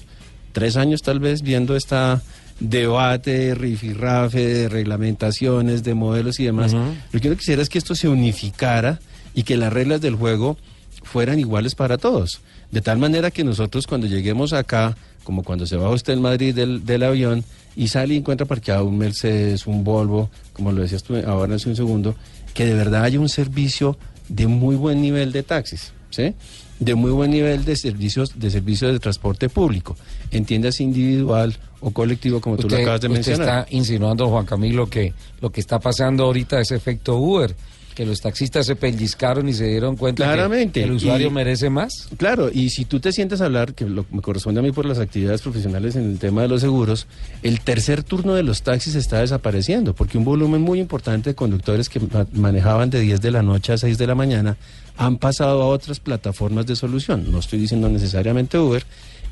tres 0.52 0.76
años 0.76 1.02
tal 1.02 1.18
vez 1.18 1.42
viendo 1.42 1.74
esta 1.74 2.22
debate, 2.60 3.54
rifirrafe, 3.54 4.46
de 4.46 4.68
reglamentaciones, 4.68 5.82
de 5.82 5.94
modelos 5.94 6.38
y 6.40 6.44
demás, 6.44 6.72
lo 6.72 7.20
que 7.20 7.28
uno 7.28 7.36
quisiera 7.36 7.62
es 7.62 7.68
que 7.68 7.78
esto 7.78 7.94
se 7.94 8.08
unificara 8.08 9.00
y 9.34 9.42
que 9.42 9.56
las 9.56 9.72
reglas 9.72 10.00
del 10.00 10.14
juego 10.14 10.56
fueran 11.02 11.38
iguales 11.38 11.74
para 11.74 11.98
todos. 11.98 12.40
De 12.70 12.80
tal 12.80 12.98
manera 12.98 13.30
que 13.30 13.44
nosotros 13.44 13.86
cuando 13.86 14.06
lleguemos 14.06 14.52
acá, 14.52 14.96
como 15.22 15.42
cuando 15.42 15.66
se 15.66 15.76
baja 15.76 15.90
usted 15.90 16.12
en 16.14 16.22
Madrid 16.22 16.54
del, 16.54 16.84
del 16.84 17.02
avión 17.02 17.44
y 17.76 17.88
sale 17.88 18.14
y 18.14 18.18
encuentra 18.18 18.46
parqueado 18.46 18.84
un 18.84 18.98
Mercedes, 18.98 19.66
un 19.66 19.84
Volvo, 19.84 20.30
como 20.52 20.72
lo 20.72 20.82
decías 20.82 21.02
tú 21.02 21.16
ahora 21.26 21.56
hace 21.56 21.68
un 21.68 21.76
segundo, 21.76 22.14
que 22.52 22.64
de 22.66 22.74
verdad 22.74 23.04
haya 23.04 23.20
un 23.20 23.28
servicio 23.28 23.98
de 24.28 24.46
muy 24.46 24.76
buen 24.76 25.02
nivel 25.02 25.32
de 25.32 25.42
taxis, 25.42 25.92
¿sí? 26.10 26.34
De 26.78 26.94
muy 26.94 27.10
buen 27.10 27.30
nivel 27.30 27.64
de 27.64 27.76
servicios 27.76 28.38
de 28.38 28.50
servicios 28.50 28.92
de 28.92 28.98
transporte 28.98 29.48
público, 29.48 29.96
entiendas 30.30 30.80
individual 30.80 31.56
o 31.86 31.90
colectivo 31.90 32.40
como 32.40 32.56
tú 32.56 32.68
lo 32.68 32.76
acabas 32.76 33.00
de 33.02 33.08
usted 33.08 33.14
mencionar. 33.32 33.58
está 33.60 33.76
insinuando, 33.76 34.28
Juan 34.28 34.46
Camilo, 34.46 34.88
que 34.88 35.12
lo 35.40 35.50
que 35.50 35.60
está 35.60 35.78
pasando 35.78 36.24
ahorita 36.24 36.58
es 36.60 36.70
efecto 36.72 37.16
Uber, 37.16 37.54
que 37.94 38.04
los 38.04 38.20
taxistas 38.20 38.66
se 38.66 38.74
pellizcaron 38.74 39.48
y 39.48 39.52
se 39.52 39.66
dieron 39.68 39.94
cuenta 39.96 40.24
que 40.24 40.32
Claramente, 40.32 40.82
el 40.82 40.90
usuario 40.92 41.28
y- 41.28 41.30
merece 41.30 41.70
más. 41.70 42.08
Claro, 42.16 42.50
y 42.52 42.70
si 42.70 42.86
tú 42.86 42.98
te 42.98 43.12
sientes 43.12 43.40
a 43.40 43.44
hablar, 43.44 43.74
que 43.74 43.84
lo, 43.84 44.04
me 44.10 44.20
corresponde 44.20 44.58
a 44.58 44.62
mí 44.64 44.72
por 44.72 44.84
las 44.84 44.98
actividades 44.98 45.42
profesionales 45.42 45.94
en 45.94 46.10
el 46.10 46.18
tema 46.18 46.42
de 46.42 46.48
los 46.48 46.60
seguros, 46.60 47.06
el 47.44 47.60
tercer 47.60 48.02
turno 48.02 48.34
de 48.34 48.42
los 48.42 48.62
taxis 48.62 48.96
está 48.96 49.20
desapareciendo, 49.20 49.94
porque 49.94 50.18
un 50.18 50.24
volumen 50.24 50.60
muy 50.62 50.80
importante 50.80 51.30
de 51.30 51.34
conductores 51.36 51.88
que 51.88 52.00
ma- 52.00 52.26
manejaban 52.32 52.90
de 52.90 52.98
10 52.98 53.20
de 53.20 53.30
la 53.30 53.42
noche 53.42 53.72
a 53.74 53.78
6 53.78 53.96
de 53.96 54.06
la 54.08 54.16
mañana 54.16 54.56
han 54.96 55.18
pasado 55.18 55.62
a 55.62 55.66
otras 55.66 56.00
plataformas 56.00 56.66
de 56.66 56.74
solución. 56.74 57.30
No 57.30 57.38
estoy 57.38 57.60
diciendo 57.60 57.88
necesariamente 57.88 58.58
Uber. 58.58 58.84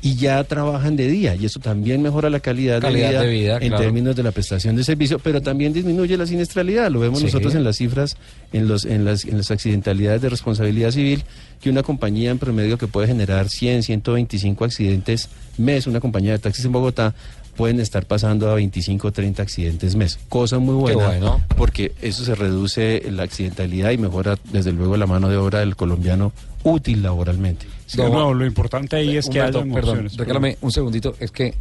Y 0.05 0.15
ya 0.15 0.43
trabajan 0.43 0.97
de 0.97 1.07
día, 1.07 1.33
y 1.33 1.45
eso 1.45 1.61
también 1.61 2.01
mejora 2.01 2.29
la 2.29 2.41
calidad, 2.41 2.81
Calidad 2.81 3.07
de 3.07 3.11
vida, 3.11 3.21
de 3.21 3.29
vida, 3.29 3.53
en 3.61 3.69
claro. 3.69 3.83
términos 3.83 4.15
de 4.17 4.23
la 4.23 4.31
prestación 4.33 4.75
de 4.75 4.83
servicio, 4.83 5.17
pero 5.17 5.41
también 5.41 5.71
disminuye 5.71 6.17
la 6.17 6.27
siniestralidad. 6.27 6.91
Lo 6.91 6.99
vemos 6.99 7.19
Sí. 7.19 7.25
nosotros 7.27 7.55
en 7.55 7.63
las 7.63 7.77
cifras, 7.77 8.17
en, 8.51 8.67
los, 8.67 8.83
en, 8.83 9.05
las, 9.05 9.23
en 9.23 9.37
las 9.37 9.49
accidentalidades 9.49 10.21
de 10.21 10.27
responsabilidad 10.27 10.91
civil, 10.91 11.23
que 11.61 11.69
una 11.69 11.83
compañía 11.83 12.31
en 12.31 12.37
promedio 12.37 12.77
que 12.77 12.87
puede 12.87 13.07
generar 13.07 13.47
100, 13.47 13.83
125 13.83 14.65
accidentes 14.65 15.29
mes, 15.57 15.87
una 15.87 16.01
compañía 16.01 16.33
de 16.33 16.39
taxis 16.39 16.65
en 16.65 16.73
Bogotá, 16.73 17.15
pueden 17.55 17.79
estar 17.79 18.05
pasando 18.05 18.51
a 18.51 18.55
25 18.55 19.07
o 19.07 19.11
30 19.13 19.41
accidentes 19.41 19.95
mes. 19.95 20.19
Cosa 20.27 20.59
muy 20.59 20.75
buena, 20.75 21.05
bueno. 21.07 21.41
porque 21.55 21.93
eso 22.01 22.25
se 22.25 22.35
reduce 22.35 23.03
la 23.09 23.23
accidentalidad 23.23 23.91
y 23.91 23.97
mejora 23.97 24.37
desde 24.51 24.73
luego 24.73 24.97
la 24.97 25.05
mano 25.07 25.29
de 25.29 25.37
obra 25.37 25.59
del 25.59 25.77
colombiano 25.77 26.33
útil 26.63 27.03
laboralmente. 27.03 27.67
No, 27.97 28.33
lo 28.33 28.45
importante 28.45 28.95
ahí 28.95 29.17
es 29.17 29.29
que 29.29 29.41
haya 29.41 29.63
perdón, 29.63 30.09
regálame 30.17 30.57
un 30.61 30.71
segundito, 30.71 31.15
es 31.19 31.31
que 31.31 31.53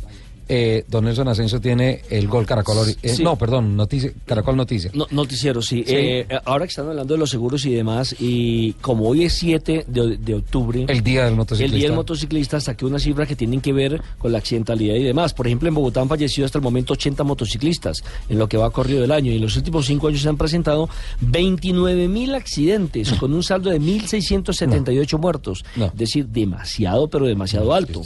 eh, 0.49 0.85
don 0.89 1.05
Nelson 1.05 1.29
Asensio 1.29 1.61
tiene 1.61 2.03
el 2.11 2.29
gol 2.29 2.45
Caracol. 2.47 2.77
eh, 3.03 3.09
Sí. 3.15 3.23
No, 3.23 3.37
perdón, 3.37 3.77
noticia, 3.77 4.11
Caracol 4.27 4.57
Noticia. 4.57 4.91
No, 4.95 5.07
noticiero, 5.11 5.63
sí. 5.63 5.85
Sí. 5.87 5.95
Eh, 5.95 6.27
ahora 6.45 6.65
que 6.67 6.71
están 6.71 6.89
hablando 6.89 7.15
de 7.15 7.19
los 7.19 7.31
seguros 7.31 7.65
y 7.67 7.73
demás, 7.75 8.15
y 8.19 8.73
como 8.75 9.09
hoy 9.09 9.25
es 9.25 9.35
7 9.35 9.85
de, 9.87 10.17
de 10.19 10.35
octubre, 10.35 10.85
El 10.89 11.03
día 11.03 11.23
del 11.25 11.31
el 11.33 11.37
motociclista. 11.37 11.77
día 11.77 11.87
del 11.89 11.97
motociclista 11.97 12.61
saqué 12.61 12.85
una 12.85 12.99
cifra 12.99 13.27
que 13.27 13.37
tienen 13.37 13.61
que 13.61 13.73
ver 13.73 14.01
con 14.19 14.33
la 14.33 14.39
accidentalidad 14.39 14.95
y 14.97 15.03
demás. 15.03 15.33
Por 15.35 15.47
ejemplo, 15.47 15.69
en 15.69 15.75
Bogotá 15.75 16.01
han 16.01 16.09
fallecido 16.09 16.45
hasta 16.45 16.59
el 16.59 16.63
momento 16.65 16.93
80 16.95 17.25
motociclistas 17.25 18.03
en 18.29 18.39
lo 18.39 18.49
que 18.49 18.57
va 18.57 18.71
corrido 18.71 19.01
del 19.01 19.13
año. 19.13 19.33
Y 19.33 19.37
en 19.37 19.43
los 19.43 19.57
últimos 19.57 19.87
cinco 19.87 20.09
años 20.09 20.23
se 20.23 20.29
han 20.29 20.37
presentado 20.37 20.89
29 21.21 22.09
mil 22.09 22.35
accidentes 22.35 23.13
con 23.15 23.33
un 23.33 23.43
saldo 23.43 23.71
de 23.71 23.81
1.678 23.81 25.19
muertos. 25.19 25.65
No. 25.77 25.87
Es 25.87 25.97
decir, 25.97 26.27
demasiado, 26.29 27.09
pero 27.09 27.27
demasiado 27.27 27.73
alto. 27.75 28.03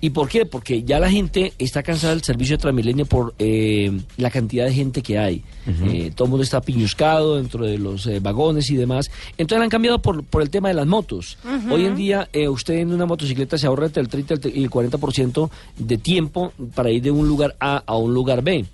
¿Y 0.00 0.10
por 0.10 0.28
qué? 0.28 0.46
Porque 0.46 0.82
ya 0.84 1.00
la 1.00 1.10
gente 1.10 1.52
está 1.58 1.82
cansada 1.82 2.14
del 2.14 2.22
servicio 2.22 2.56
de 2.56 2.62
Transmilenio 2.62 3.06
por 3.06 3.34
eh, 3.38 3.90
la 4.16 4.30
cantidad 4.30 4.64
de 4.64 4.72
gente 4.72 5.02
que 5.02 5.18
hay. 5.18 5.42
Eh, 5.66 6.12
todo 6.14 6.26
el 6.26 6.30
mundo 6.30 6.44
está 6.44 6.60
piñuscado 6.60 7.36
dentro 7.36 7.66
de 7.66 7.78
los 7.78 8.06
eh, 8.06 8.20
vagones 8.20 8.70
y 8.70 8.76
demás. 8.76 9.10
Entonces 9.36 9.62
han 9.62 9.68
cambiado 9.68 10.00
por, 10.00 10.24
por 10.24 10.40
el 10.42 10.50
tema 10.50 10.68
de 10.68 10.74
las 10.74 10.86
motos. 10.86 11.36
Hoy 11.70 11.84
en 11.84 11.96
día 11.96 12.28
eh, 12.32 12.48
usted 12.48 12.74
en 12.74 12.92
una 12.92 13.06
motocicleta 13.06 13.58
se 13.58 13.66
ahorra 13.66 13.86
entre 13.86 14.02
el 14.02 14.08
30 14.08 14.48
y 14.48 14.62
el 14.62 14.70
40% 14.70 15.50
de 15.78 15.98
tiempo 15.98 16.52
para 16.74 16.90
ir 16.90 17.02
de 17.02 17.10
un 17.10 17.28
lugar 17.28 17.56
A 17.60 17.82
a 17.84 17.96
un 17.96 18.14
lugar 18.14 18.42
B. 18.42 18.64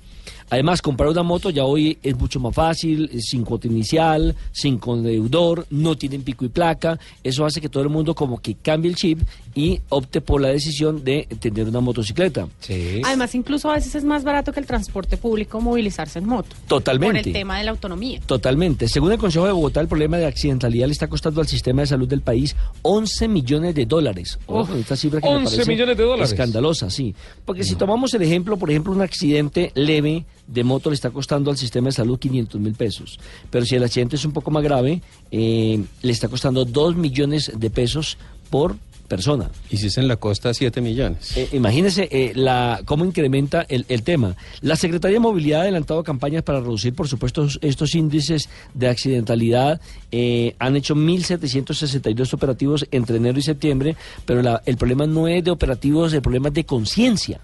Además, 0.51 0.83
comprar 0.83 1.09
una 1.09 1.23
moto 1.23 1.51
ya 1.51 1.65
hoy 1.65 1.99
es 2.03 2.17
mucho 2.17 2.41
más 2.41 2.55
fácil, 2.55 3.11
sin 3.21 3.45
cuota 3.45 3.67
inicial, 3.67 4.35
sin 4.53 4.79
condeudor, 4.79 5.67
no 5.71 5.97
tienen 5.97 6.23
pico 6.23 6.45
y 6.45 6.49
placa. 6.49 6.99
Eso 7.23 7.45
hace 7.45 7.61
que 7.61 7.69
todo 7.69 7.83
el 7.83 7.89
mundo 7.89 8.15
como 8.15 8.41
que 8.41 8.55
cambie 8.55 8.91
el 8.91 8.97
chip 8.97 9.21
y 9.55 9.81
opte 9.89 10.21
por 10.21 10.41
la 10.41 10.49
decisión 10.49 11.05
de 11.05 11.27
tener 11.41 11.69
una 11.69 11.81
motocicleta. 11.81 12.49
Sí. 12.61 13.01
Además, 13.05 13.35
incluso 13.35 13.71
a 13.71 13.75
veces 13.75 13.95
es 13.95 14.05
más 14.05 14.25
barato 14.25 14.53
que 14.53 14.61
el 14.61 14.67
transporte 14.67 15.17
público 15.17 15.61
movilizarse 15.61 16.19
en 16.19 16.27
moto. 16.27 16.57
Totalmente. 16.67 17.21
Por 17.21 17.27
el 17.29 17.33
tema 17.33 17.59
de 17.59 17.65
la 17.65 17.71
autonomía. 17.71 18.21
Totalmente. 18.27 18.89
Según 18.89 19.13
el 19.13 19.19
Consejo 19.19 19.47
de 19.47 19.53
Bogotá, 19.53 19.81
el 19.81 19.89
problema 19.89 20.17
de 20.17 20.27
accidentalidad 20.27 20.87
le 20.87 20.93
está 20.93 21.09
costando 21.09 21.41
al 21.41 21.47
sistema 21.47 21.83
de 21.83 21.87
salud 21.87 22.09
del 22.09 22.21
país 22.21 22.57
11 22.83 23.29
millones 23.29 23.75
de 23.75 23.87
dólares. 23.87 24.39
Ojo, 24.47 24.73
Uf, 24.73 24.81
esta 24.81 24.97
cifra 24.97 25.21
que 25.21 25.29
me 25.29 25.37
11 25.37 25.57
parece 25.57 25.71
millones 25.71 25.97
de 25.97 26.05
dólares. 26.05 26.33
Escandalosa, 26.33 26.91
sí. 26.91 27.15
Porque 27.45 27.65
si 27.65 27.77
tomamos 27.77 28.13
el 28.15 28.23
ejemplo, 28.23 28.57
por 28.57 28.71
ejemplo, 28.71 28.93
un 28.93 29.03
accidente 29.03 29.73
leve 29.75 30.25
de 30.47 30.65
moto 30.65 30.91
le 30.91 30.95
está 30.95 31.11
costando 31.11 31.51
al 31.51 31.57
sistema 31.57 31.89
de 31.89 31.93
salud 31.93 32.19
500 32.19 32.61
mil 32.61 32.75
pesos. 32.75 33.19
Pero 33.51 33.65
si 33.65 33.75
el 33.77 33.85
accidente 33.85 34.17
es 34.17 34.25
un 34.25 34.33
poco 34.33 34.51
más 34.51 34.63
grave, 34.63 35.01
eh, 35.31 35.83
le 36.03 36.13
está 36.13 36.29
costando 36.29 36.65
2 36.65 36.97
millones 36.97 37.53
de 37.57 37.71
pesos 37.71 38.19
por 38.51 38.77
persona. 39.09 39.51
Y 39.71 39.77
si 39.77 39.89
es 39.89 39.99
en 39.99 40.09
la 40.09 40.17
costa, 40.17 40.55
7 40.55 40.81
millones. 40.81 41.37
Eh, 41.37 41.49
imagínese 41.53 42.09
eh, 42.11 42.33
la, 42.35 42.81
cómo 42.87 43.05
incrementa 43.05 43.65
el, 43.69 43.85
el 43.91 44.03
tema. 44.03 44.35
La 44.63 44.77
Secretaría 44.77 45.17
de 45.17 45.21
Movilidad 45.21 45.61
ha 45.61 45.63
adelantado 45.65 46.03
campañas 46.03 46.43
para 46.43 46.61
reducir, 46.61 46.95
por 46.95 47.07
supuesto, 47.07 47.47
estos 47.61 47.95
índices 47.95 48.49
de 48.73 48.89
accidentalidad. 48.89 49.79
Eh, 50.11 50.57
han 50.59 50.75
hecho 50.77 50.95
1.762 50.97 52.33
operativos 52.33 52.87
entre 52.91 53.17
enero 53.19 53.39
y 53.39 53.43
septiembre, 53.43 53.95
pero 54.25 54.41
la- 54.43 54.63
el 54.65 54.77
problema 54.79 55.07
no 55.07 55.29
es 55.29 55.45
de 55.45 55.51
operativos, 55.51 56.13
el 56.15 56.23
problema 56.23 56.49
es 56.49 56.55
de 56.55 56.65
conciencia. 56.65 57.41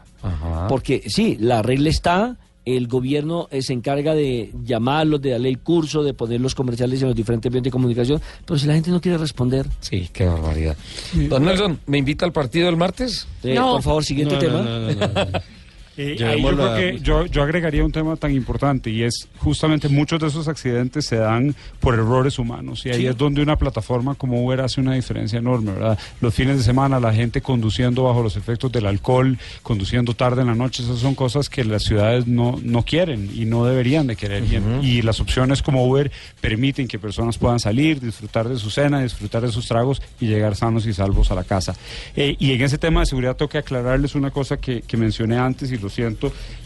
Porque 0.68 1.02
sí, 1.08 1.36
la 1.40 1.62
regla 1.62 1.88
está, 1.88 2.36
el 2.64 2.88
gobierno 2.88 3.48
eh, 3.50 3.62
se 3.62 3.72
encarga 3.72 4.14
de 4.14 4.52
llamarlos, 4.64 5.20
de 5.22 5.30
darle 5.30 5.48
el 5.48 5.58
curso, 5.58 6.02
de 6.02 6.14
poner 6.14 6.40
los 6.40 6.54
comerciales 6.54 7.00
en 7.02 7.08
los 7.08 7.16
diferentes 7.16 7.50
medios 7.50 7.64
de 7.64 7.70
comunicación, 7.70 8.20
pero 8.44 8.58
si 8.58 8.66
la 8.66 8.74
gente 8.74 8.90
no 8.90 9.00
quiere 9.00 9.18
responder, 9.18 9.66
Sí, 9.80 10.08
qué 10.12 10.26
barbaridad. 10.26 10.76
Don 11.28 11.44
Nelson, 11.44 11.80
¿me 11.86 11.98
invita 11.98 12.24
al 12.26 12.32
partido 12.32 12.68
el 12.68 12.76
martes? 12.76 13.26
eh, 13.42 13.54
No. 13.54 13.72
por 13.72 13.82
favor, 13.82 14.04
siguiente 14.04 14.34
No, 14.34 14.40
tema. 14.40 14.62
no, 14.62 14.80
no, 14.80 14.92
no, 14.92 14.94
no. 14.94 15.40
Eh, 16.02 16.24
ahí 16.24 16.40
yo, 16.40 16.74
que 16.74 17.28
yo, 17.30 17.42
agregaría 17.42 17.84
un 17.84 17.92
tema 17.92 18.16
tan 18.16 18.32
importante 18.34 18.88
y 18.88 19.02
es 19.02 19.28
justamente 19.36 19.90
muchos 19.90 20.18
de 20.18 20.28
esos 20.28 20.48
accidentes 20.48 21.04
se 21.04 21.16
dan 21.16 21.54
por 21.78 21.92
errores 21.92 22.38
humanos 22.38 22.86
y 22.86 22.90
ahí 22.90 23.06
es 23.06 23.18
donde 23.18 23.42
una 23.42 23.56
plataforma 23.56 24.14
como 24.14 24.42
Uber 24.42 24.62
hace 24.62 24.80
una 24.80 24.94
diferencia 24.94 25.38
enorme, 25.38 25.72
¿verdad? 25.72 25.98
Los 26.22 26.34
fines 26.34 26.56
de 26.56 26.62
semana, 26.62 27.00
la 27.00 27.12
gente 27.12 27.42
conduciendo 27.42 28.04
bajo 28.04 28.22
los 28.22 28.36
efectos 28.36 28.72
del 28.72 28.86
alcohol, 28.86 29.36
conduciendo 29.62 30.14
tarde 30.14 30.40
en 30.40 30.46
la 30.46 30.54
noche, 30.54 30.82
esas 30.82 31.00
son 31.00 31.14
cosas 31.14 31.50
que 31.50 31.64
las 31.64 31.82
ciudades 31.82 32.26
no, 32.26 32.58
no 32.62 32.82
quieren 32.82 33.30
y 33.34 33.44
no 33.44 33.66
deberían 33.66 34.06
de 34.06 34.16
querer. 34.16 34.42
Uh 34.42 34.82
y, 34.82 35.02
las 35.02 35.20
opciones 35.20 35.62
como 35.62 35.86
Uber 35.86 36.10
permiten 36.40 36.86
que 36.86 36.98
personas 36.98 37.36
puedan 37.36 37.58
salir, 37.58 38.00
disfrutar 38.00 38.48
de 38.48 38.56
su 38.56 38.70
cena, 38.70 39.02
disfrutar 39.02 39.42
de 39.42 39.50
sus 39.50 39.66
tragos 39.66 40.00
y 40.20 40.26
llegar 40.26 40.56
sanos 40.56 40.86
y 40.86 40.92
salvos 40.92 41.30
a 41.30 41.34
la 41.34 41.44
casa. 41.44 41.74
Eh, 42.16 42.36
y 42.38 42.52
en 42.52 42.62
ese 42.62 42.78
tema 42.78 43.00
de 43.00 43.06
seguridad 43.06 43.36
tengo 43.36 43.48
que 43.48 43.58
aclararles 43.58 44.14
una 44.14 44.30
cosa 44.30 44.56
que, 44.56 44.82
que 44.82 44.96
mencioné 44.96 45.36
antes 45.38 45.72
y 45.72 45.78
los 45.78 45.89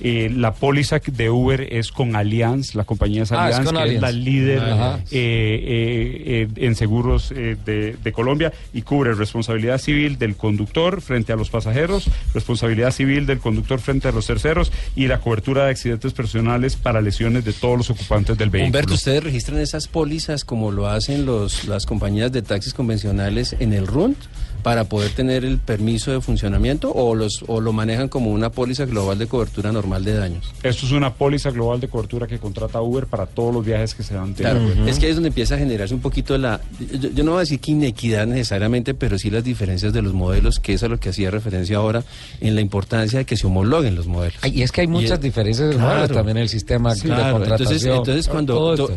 eh, 0.01 0.31
la 0.35 0.55
póliza 0.55 0.99
de 0.99 1.31
Uber 1.31 1.61
es 1.73 1.93
con 1.93 2.17
Allianz, 2.17 2.75
la 2.75 2.85
compañía 2.85 3.23
es 3.23 3.33
ah, 3.33 3.47
Allianz, 3.47 3.71
que 3.71 3.95
es 3.95 4.01
la 4.01 4.13
líder 4.13 4.61
ah, 4.61 4.99
eh, 5.11 6.47
eh, 6.47 6.49
en 6.57 6.75
seguros 6.75 7.31
de, 7.31 8.13
Colombia 8.13 8.53
y 8.73 8.83
cubre 8.83 9.15
responsabilidad 9.15 9.79
civil 9.79 10.19
del 10.19 10.37
conductor 10.37 11.01
frente 11.01 11.33
a 11.33 11.37
los 11.37 11.51
pasajeros, 11.51 12.09
responsabilidad 12.33 12.93
civil 12.93 13.27
del 13.27 13.39
conductor 13.39 13.81
frente 13.81 14.09
a 14.09 14.13
los 14.13 14.27
terceros 14.27 14.71
y 14.95 15.09
la 15.09 15.21
cobertura 15.21 15.65
de 15.65 15.71
accidentes 15.71 16.13
personales 16.13 16.77
para 16.77 17.01
lesiones 17.01 17.45
de 17.45 17.53
todos 17.53 17.77
los 17.79 17.91
ocupantes 17.91 18.39
del 18.39 18.51
vehículo. 18.51 18.69
Humberto, 18.69 18.95
¿ustedes 18.95 19.25
registran 19.25 19.59
esas 19.59 19.89
pólizas 19.89 20.45
como 20.45 20.71
lo 20.71 20.87
hacen 20.87 21.27
los, 21.27 21.65
las 21.65 21.87
compañías 21.87 22.31
de 22.31 22.43
taxis 22.43 22.73
convencionales 22.73 23.57
en 23.59 23.73
el 23.73 23.87
RUNT? 23.87 24.17
Para 24.65 24.85
poder 24.85 25.13
tener 25.13 25.45
el 25.45 25.59
permiso 25.59 26.11
de 26.11 26.21
funcionamiento 26.21 26.91
o, 26.91 27.15
los, 27.15 27.45
o 27.47 27.61
lo 27.61 27.73
manejan 27.73 28.09
como 28.09 28.31
una 28.33 28.51
póliza 28.51 28.87
global 28.87 29.19
de 29.19 29.27
cobertura 29.29 29.71
normal 29.71 30.03
de 30.05 30.15
daños? 30.15 30.51
Esto 30.65 30.87
es 30.87 30.93
una 30.93 31.13
póliza 31.15 31.51
global 31.51 31.79
de 31.81 31.87
cobertura 31.89 32.27
que 32.27 32.39
contrata 32.39 32.81
Uber 32.81 33.07
para 33.07 33.27
todos 33.27 33.55
los 33.55 33.65
viajes 33.65 33.95
que 33.95 34.03
se 34.03 34.15
dan. 34.15 34.35
de 34.35 34.43
Claro, 34.43 34.65
Uber. 34.65 34.89
es 34.89 34.99
que 34.99 35.05
ahí 35.05 35.11
es 35.11 35.17
donde 35.17 35.29
empieza 35.29 35.55
a 35.55 35.59
generarse 35.59 35.95
un 35.95 36.01
poquito 36.01 36.37
la, 36.39 36.61
yo, 36.99 37.11
yo 37.11 37.23
no 37.25 37.33
voy 37.33 37.39
a 37.39 37.41
decir 37.41 37.61
que 37.61 37.73
inequidad 37.73 38.27
necesariamente, 38.27 38.95
pero 38.95 39.19
sí 39.19 39.29
las 39.31 39.45
diferencias 39.45 39.93
de 39.93 40.01
los 40.03 40.15
modelos, 40.15 40.59
que 40.61 40.73
es 40.73 40.83
a 40.83 40.89
lo 40.89 40.99
que 40.99 41.11
hacía 41.11 41.31
referencia 41.31 41.77
ahora 41.77 42.03
en 42.41 42.55
la 42.55 42.63
importancia 42.63 43.19
de 43.19 43.27
que 43.27 43.37
se 43.37 43.47
homologuen 43.47 43.95
los 43.95 44.07
modelos. 44.07 44.39
Ay, 44.41 44.53
y 44.57 44.63
es 44.63 44.73
que 44.73 44.81
hay 44.81 44.87
muchas 44.87 45.19
es- 45.19 45.21
diferencias 45.21 45.69
de 45.69 45.75
Claro. 45.77 45.91
modelos 45.91 46.11
también 46.17 46.39
en 46.39 46.43
el 46.45 46.49
sistema 46.49 46.95
de 46.95 47.01
Claro, 47.03 47.33
contratación. 47.39 47.69
entonces, 47.75 47.87
entonces 47.99 48.29
cuando, 48.29 48.89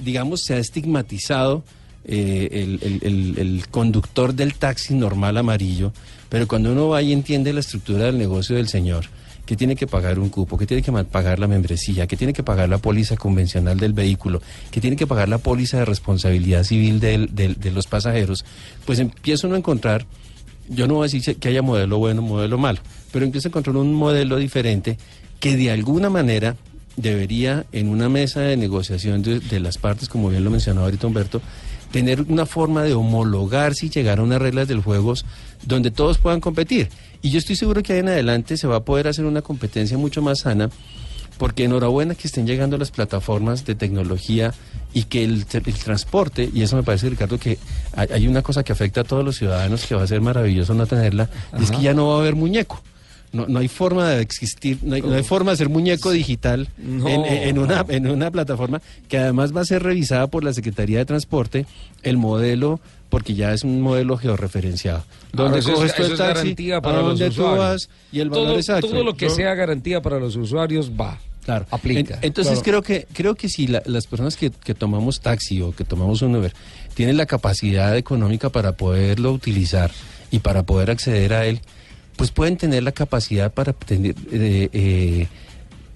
digamos, 0.00 0.42
se 0.44 0.54
ha 0.54 0.58
estigmatizado 0.58 1.64
eh, 2.06 2.78
el, 3.02 3.64
conductor 3.70 4.34
del 4.34 4.54
taxi 4.54 4.94
normal 4.94 5.36
amarillo, 5.36 5.92
pero 6.28 6.46
cuando 6.46 6.72
uno 6.72 6.88
va 6.88 7.02
y 7.02 7.12
entiende 7.12 7.52
la 7.52 7.60
estructura 7.60 8.04
del 8.04 8.18
negocio 8.18 8.56
del 8.56 8.68
señor, 8.68 9.06
que 9.44 9.56
tiene 9.56 9.76
que 9.76 9.86
pagar 9.86 10.18
un 10.18 10.28
cupo, 10.28 10.58
que 10.58 10.66
tiene 10.66 10.82
que 10.82 10.92
pagar 10.92 11.38
la 11.38 11.46
membresía, 11.46 12.06
que 12.06 12.16
tiene 12.16 12.32
que 12.32 12.42
pagar 12.42 12.68
la 12.68 12.78
póliza 12.78 13.16
convencional 13.16 13.78
del 13.78 13.92
vehículo, 13.92 14.42
que 14.70 14.80
tiene 14.80 14.96
que 14.96 15.06
pagar 15.06 15.28
la 15.28 15.38
póliza 15.38 15.78
de 15.78 15.84
responsabilidad 15.84 16.64
civil 16.64 16.98
de 16.98 17.70
los 17.72 17.86
pasajeros, 17.86 18.44
pues 18.84 18.98
empieza 18.98 19.46
uno 19.46 19.56
a 19.56 19.58
encontrar 19.58 20.06
yo 20.68 20.86
no 20.86 20.94
voy 20.94 21.08
a 21.08 21.10
decir 21.10 21.36
que 21.36 21.48
haya 21.48 21.62
modelo 21.62 21.98
bueno, 21.98 22.22
modelo 22.22 22.58
malo, 22.58 22.80
pero 23.12 23.24
empieza 23.24 23.48
a 23.48 23.50
encontrar 23.50 23.76
un 23.76 23.94
modelo 23.94 24.36
diferente 24.36 24.98
que 25.40 25.56
de 25.56 25.70
alguna 25.70 26.10
manera 26.10 26.56
debería 26.96 27.66
en 27.72 27.88
una 27.88 28.08
mesa 28.08 28.40
de 28.40 28.56
negociación 28.56 29.22
de, 29.22 29.40
de 29.40 29.60
las 29.60 29.78
partes, 29.78 30.08
como 30.08 30.30
bien 30.30 30.44
lo 30.44 30.50
mencionó 30.50 30.82
ahorita 30.82 31.06
Humberto, 31.06 31.42
tener 31.96 32.20
una 32.28 32.44
forma 32.44 32.82
de 32.82 32.92
homologarse 32.92 33.86
y 33.86 33.88
llegar 33.88 34.18
a 34.18 34.22
unas 34.22 34.38
reglas 34.38 34.68
del 34.68 34.82
juego 34.82 35.14
donde 35.64 35.90
todos 35.90 36.18
puedan 36.18 36.40
competir. 36.40 36.90
Y 37.22 37.30
yo 37.30 37.38
estoy 37.38 37.56
seguro 37.56 37.82
que 37.82 37.94
ahí 37.94 38.00
en 38.00 38.08
adelante 38.08 38.58
se 38.58 38.66
va 38.66 38.76
a 38.76 38.80
poder 38.80 39.08
hacer 39.08 39.24
una 39.24 39.40
competencia 39.40 39.96
mucho 39.96 40.20
más 40.20 40.40
sana, 40.40 40.68
porque 41.38 41.64
enhorabuena 41.64 42.14
que 42.14 42.28
estén 42.28 42.46
llegando 42.46 42.76
las 42.76 42.90
plataformas 42.90 43.64
de 43.64 43.74
tecnología 43.74 44.52
y 44.92 45.04
que 45.04 45.24
el, 45.24 45.46
el 45.50 45.74
transporte, 45.74 46.50
y 46.52 46.60
eso 46.60 46.76
me 46.76 46.82
parece, 46.82 47.08
Ricardo, 47.08 47.38
que 47.38 47.58
hay, 47.94 48.08
hay 48.12 48.28
una 48.28 48.42
cosa 48.42 48.62
que 48.62 48.72
afecta 48.72 49.00
a 49.00 49.04
todos 49.04 49.24
los 49.24 49.36
ciudadanos 49.36 49.86
que 49.86 49.94
va 49.94 50.02
a 50.02 50.06
ser 50.06 50.20
maravilloso 50.20 50.74
no 50.74 50.86
tenerla, 50.86 51.30
y 51.58 51.64
es 51.64 51.70
que 51.70 51.80
ya 51.80 51.94
no 51.94 52.08
va 52.08 52.16
a 52.16 52.20
haber 52.20 52.34
muñeco. 52.34 52.82
No, 53.32 53.46
no 53.46 53.58
hay 53.58 53.68
forma 53.68 54.08
de 54.10 54.22
existir, 54.22 54.78
no 54.82 54.94
hay, 54.94 55.02
no 55.02 55.14
hay 55.14 55.22
forma 55.22 55.50
de 55.50 55.56
ser 55.58 55.68
muñeco 55.68 56.10
digital 56.10 56.68
No. 56.78 57.08
en, 57.08 57.24
en 57.24 57.58
una, 57.58 57.84
en 57.88 58.08
una 58.08 58.30
plataforma 58.30 58.80
que 59.08 59.18
además 59.18 59.54
va 59.54 59.60
a 59.60 59.64
ser 59.64 59.82
revisada 59.82 60.26
por 60.28 60.44
la 60.44 60.52
Secretaría 60.52 60.98
de 60.98 61.04
Transporte, 61.04 61.66
el 62.02 62.16
modelo, 62.16 62.80
porque 63.10 63.34
ya 63.34 63.52
es 63.52 63.62
un 63.64 63.80
modelo 63.82 64.16
georreferenciado. 64.16 65.04
Donde 65.32 65.58
Ahora, 65.58 65.58
eso 65.58 65.68
es- 65.70 65.74
coges 65.76 65.92
eso 65.92 66.02
es 66.14 66.18
taxi, 66.18 66.34
garantía 66.40 66.76
a 66.78 66.80
para 66.80 66.96
los 67.02 67.18
dónde 67.18 67.30
tú 67.34 67.42
vas 67.42 67.88
y 68.12 68.20
el 68.20 68.30
valor 68.30 68.46
todo, 68.46 68.56
exacto. 68.56 68.88
todo 68.88 69.04
lo 69.04 69.16
que 69.16 69.28
Yo- 69.28 69.34
sea 69.34 69.54
garantía 69.54 70.00
para 70.00 70.18
los 70.18 70.36
usuarios 70.36 70.90
va. 70.98 71.18
Claro. 71.44 71.64
Aplica. 71.70 72.14
En- 72.14 72.20
entonces 72.24 72.60
creo 72.64 72.82
que 72.82 73.06
creo 73.12 73.34
que 73.36 73.48
si 73.48 73.68
la- 73.68 73.82
las 73.86 74.06
personas 74.08 74.36
que, 74.36 74.50
que 74.50 74.74
tomamos 74.74 75.20
taxi 75.20 75.60
o 75.62 75.72
que 75.74 75.84
tomamos 75.84 76.22
un 76.22 76.34
Uber 76.34 76.52
tienen 76.94 77.16
la 77.16 77.26
capacidad 77.26 77.96
económica 77.96 78.50
para 78.50 78.72
poderlo 78.72 79.30
utilizar 79.32 79.90
y 80.32 80.40
para 80.40 80.64
poder 80.64 80.90
acceder 80.90 81.34
a 81.34 81.46
él, 81.46 81.60
pues 82.16 82.30
pueden 82.30 82.56
tener 82.56 82.82
la 82.82 82.92
capacidad 82.92 83.52
para 83.52 83.72
tener, 83.72 84.14
eh, 84.32 84.68
eh, 84.72 85.26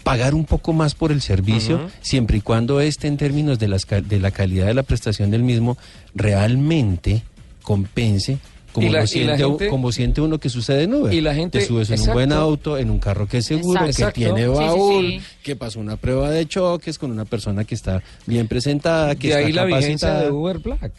pagar 0.02 0.34
un 0.34 0.44
poco 0.44 0.72
más 0.72 0.94
por 0.94 1.12
el 1.12 1.20
servicio, 1.20 1.90
siempre 2.00 2.38
y 2.38 2.40
cuando 2.40 2.80
este 2.80 3.08
en 3.08 3.16
términos 3.16 3.58
de, 3.58 3.68
las, 3.68 3.86
de 3.86 4.20
la 4.20 4.30
calidad 4.30 4.66
de 4.66 4.74
la 4.74 4.82
prestación 4.82 5.30
del 5.30 5.42
mismo 5.42 5.76
realmente 6.14 7.22
compense. 7.62 8.38
Como, 8.72 8.90
la- 8.92 9.00
lo 9.00 9.06
siente, 9.06 9.44
u- 9.44 9.50
gente- 9.58 9.68
como 9.68 9.90
siente 9.92 10.20
uno 10.20 10.38
que 10.38 10.48
sucede 10.48 10.84
en 10.84 10.94
Uber. 10.94 11.12
Y 11.12 11.20
la 11.20 11.34
gente- 11.34 11.58
Te 11.58 11.64
subes 11.66 11.90
en 11.90 12.00
un 12.00 12.12
buen 12.12 12.32
auto, 12.32 12.78
en 12.78 12.90
un 12.90 12.98
carro 13.00 13.26
que 13.26 13.38
es 13.38 13.46
seguro, 13.46 13.84
Exacto. 13.84 14.14
que 14.14 14.24
tiene 14.26 14.44
Sí, 14.46 14.52
sí, 14.52 14.58
baúl, 14.58 15.06
sí. 15.10 15.20
que 15.42 15.56
pasó 15.56 15.80
una 15.80 15.96
prueba 15.96 16.30
de 16.30 16.46
choques 16.46 16.98
con 16.98 17.10
una 17.10 17.24
persona 17.24 17.64
que 17.64 17.74
está 17.74 18.02
bien 18.26 18.46
presentada, 18.46 19.14
que 19.16 19.28
de 19.28 19.34
está 19.34 19.46
ahí 19.46 19.52
la 19.52 19.64
vigencia 19.64 20.08
capacitada. 20.08 20.22
de 20.24 20.30
Uber 20.30 20.58
Black. 20.58 20.92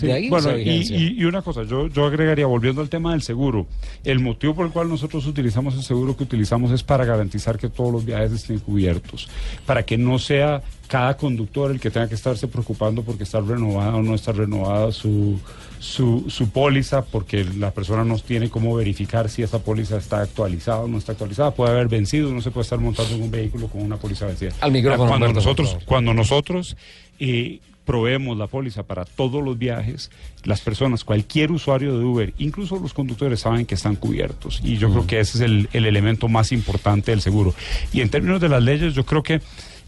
De 0.00 0.12
ahí 0.12 0.28
bueno, 0.30 0.58
y, 0.58 0.62
y- 0.62 1.14
y 1.20 1.24
una 1.24 1.42
cosa, 1.42 1.62
yo, 1.64 1.86
yo 1.88 2.06
agregaría, 2.06 2.46
volviendo 2.46 2.80
al 2.80 2.88
tema 2.88 3.12
del 3.12 3.22
seguro, 3.22 3.66
el 4.02 4.18
motivo 4.20 4.54
por 4.54 4.66
el 4.66 4.72
cual 4.72 4.88
nosotros 4.88 5.26
utilizamos 5.26 5.74
el 5.74 5.82
seguro 5.82 6.16
que 6.16 6.24
utilizamos 6.24 6.72
es 6.72 6.82
para 6.82 7.04
garantizar 7.04 7.58
que 7.58 7.68
todos 7.68 7.92
los 7.92 8.04
viajes 8.04 8.32
estén 8.32 8.58
cubiertos, 8.60 9.28
para 9.66 9.84
que 9.84 9.96
no 9.98 10.18
sea 10.18 10.62
cada 10.94 11.16
conductor 11.16 11.72
el 11.72 11.80
que 11.80 11.90
tenga 11.90 12.08
que 12.08 12.14
estarse 12.14 12.46
preocupando 12.46 13.02
porque 13.02 13.24
está 13.24 13.40
renovada 13.40 13.96
o 13.96 14.02
no 14.04 14.14
está 14.14 14.30
renovada 14.30 14.92
su, 14.92 15.40
su, 15.80 16.26
su 16.28 16.50
póliza, 16.50 17.04
porque 17.04 17.42
la 17.42 17.72
persona 17.72 18.04
no 18.04 18.16
tiene 18.20 18.48
cómo 18.48 18.76
verificar 18.76 19.28
si 19.28 19.42
esa 19.42 19.58
póliza 19.58 19.96
está 19.96 20.20
actualizada 20.20 20.82
o 20.82 20.86
no 20.86 20.98
está 20.98 21.10
actualizada, 21.10 21.50
puede 21.50 21.72
haber 21.72 21.88
vencido, 21.88 22.30
no 22.30 22.40
se 22.40 22.52
puede 22.52 22.62
estar 22.62 22.78
montando 22.78 23.12
en 23.16 23.22
un 23.24 23.30
vehículo 23.32 23.66
con 23.66 23.82
una 23.82 23.96
póliza 23.96 24.26
vencida. 24.26 24.52
Al 24.60 24.70
micrófono, 24.70 25.08
Cuando 25.08 25.26
Humberto, 25.26 25.40
nosotros, 25.40 25.78
cuando 25.84 26.14
nosotros 26.14 26.76
eh, 27.18 27.58
proveemos 27.84 28.38
la 28.38 28.46
póliza 28.46 28.84
para 28.84 29.04
todos 29.04 29.42
los 29.42 29.58
viajes, 29.58 30.12
las 30.44 30.60
personas, 30.60 31.02
cualquier 31.02 31.50
usuario 31.50 31.98
de 31.98 32.04
Uber, 32.04 32.34
incluso 32.38 32.78
los 32.78 32.94
conductores, 32.94 33.40
saben 33.40 33.66
que 33.66 33.74
están 33.74 33.96
cubiertos. 33.96 34.60
Y 34.62 34.76
yo 34.76 34.92
creo 34.92 35.08
que 35.08 35.18
ese 35.18 35.38
es 35.38 35.42
el, 35.42 35.68
el 35.72 35.86
elemento 35.86 36.28
más 36.28 36.52
importante 36.52 37.10
del 37.10 37.20
seguro. 37.20 37.52
Y 37.92 38.00
en 38.00 38.10
términos 38.10 38.40
de 38.40 38.48
las 38.48 38.62
leyes, 38.62 38.94
yo 38.94 39.04
creo 39.04 39.24
que 39.24 39.40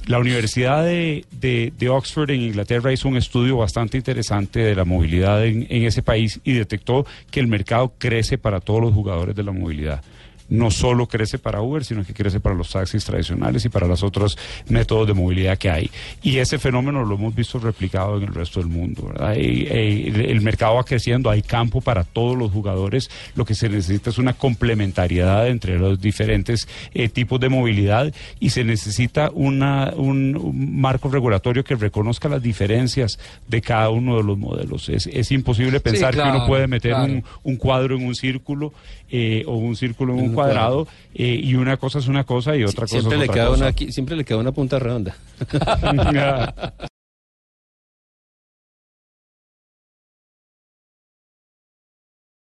la 0.07 0.19
Universidad 0.19 0.85
de, 0.85 1.25
de- 1.33 1.88
Oxford 1.88 2.31
en 2.31 2.40
Inglaterra 2.42 2.92
hizo 2.92 3.09
un 3.09 3.16
estudio 3.16 3.57
bastante 3.57 3.97
interesante 3.97 4.61
de 4.61 4.75
la 4.75 4.85
movilidad 4.85 5.45
en, 5.45 5.66
en 5.69 5.85
ese 5.85 6.03
país 6.03 6.40
y 6.45 6.53
detectó 6.53 7.07
que 7.31 7.40
el 7.40 7.49
mercado 7.49 7.92
crece 7.99 8.38
para 8.38 8.61
todos 8.61 8.81
los 8.81 8.95
jugadores 8.95 9.35
de 9.35 9.42
la 9.42 9.53
movilidad 9.53 10.03
no 10.49 10.71
solo 10.71 11.07
crece 11.07 11.39
para 11.39 11.61
Uber, 11.61 11.85
sino 11.85 12.05
que 12.05 12.15
crece 12.15 12.41
para 12.41 12.55
los 12.55 12.71
taxis 12.71 13.05
tradicionales 13.05 13.65
y 13.65 13.69
para 13.69 13.87
los 13.87 14.03
otros 14.03 14.39
métodos 14.69 15.07
de 15.09 15.15
movilidad 15.15 15.59
que 15.59 15.71
hay. 15.71 15.91
Y 16.23 16.39
ese 16.39 16.59
fenómeno 16.59 17.05
lo 17.05 17.15
hemos 17.17 17.35
visto 17.35 17.59
replicado 17.59 18.17
en 18.19 18.25
el 18.25 18.35
resto 18.35 18.61
del 18.61 18.69
mundo. 18.69 19.07
¿verdad? 19.09 19.35
Y- 19.37 19.67
y 19.67 20.13
el, 20.29 20.41
mercado 20.41 20.75
va 20.77 20.85
creciendo, 20.85 21.31
hay 21.31 21.43
campo 21.43 21.81
para 21.81 22.05
todos 22.05 22.37
los 22.37 22.51
jugadores. 22.53 23.11
Lo 23.35 23.45
que 23.45 23.55
se 23.55 23.69
necesita 23.69 24.11
es 24.11 24.19
una 24.19 24.33
complementariedad 24.35 25.49
entre 25.49 25.79
los 25.79 26.01
diferentes 26.01 26.69
eh, 26.95 27.09
tipos 27.09 27.41
de 27.41 27.49
movilidad 27.49 28.13
y 28.41 28.51
se 28.51 28.65
necesita 28.65 29.31
una, 29.33 29.93
un, 29.97 30.37
un 30.37 30.81
marco 30.81 31.09
regulatorio 31.09 31.65
que 31.65 31.75
reconozca 31.75 32.29
las 32.29 32.43
diferencias 32.43 33.19
de 33.49 33.61
cada 33.63 33.91
uno 33.91 34.17
de 34.17 34.23
los 34.23 34.39
modelos. 34.39 34.89
Es, 34.89 35.07
es 35.07 35.33
imposible 35.33 35.81
pensar 35.81 36.15
que 36.15 36.21
uno 36.23 36.47
puede 36.47 36.67
meter 36.67 36.93
claro. 36.93 37.13
un, 37.13 37.25
un 37.43 37.57
cuadro 37.57 37.97
en 37.97 38.07
un 38.07 38.15
círculo 38.15 38.73
eh, 39.11 39.45
o 39.47 39.57
un 39.57 39.77
círculo 39.77 40.12
en 40.14 40.21
un 40.21 40.29
un 40.31 40.35
cuadrado 40.35 40.85
cuadrado. 40.85 40.88
eh, 41.14 41.40
y 41.42 41.55
una 41.55 41.77
cosa 41.77 41.99
es 42.01 42.09
una 42.09 42.25
cosa 42.25 42.57
y 42.57 42.64
otra 42.64 42.83
cosa 42.83 43.01
siempre, 43.01 43.14
es 43.16 43.19
le 43.21 43.25
otra 43.25 43.35
queda 43.35 43.47
cosa. 43.49 43.59
una, 43.61 43.66
aquí- 43.69 43.92
siempre 43.92 44.16
le 44.16 44.25
queda 44.25 44.38
una 44.38 44.53
punta 44.53 44.79
redonda. 44.79 45.14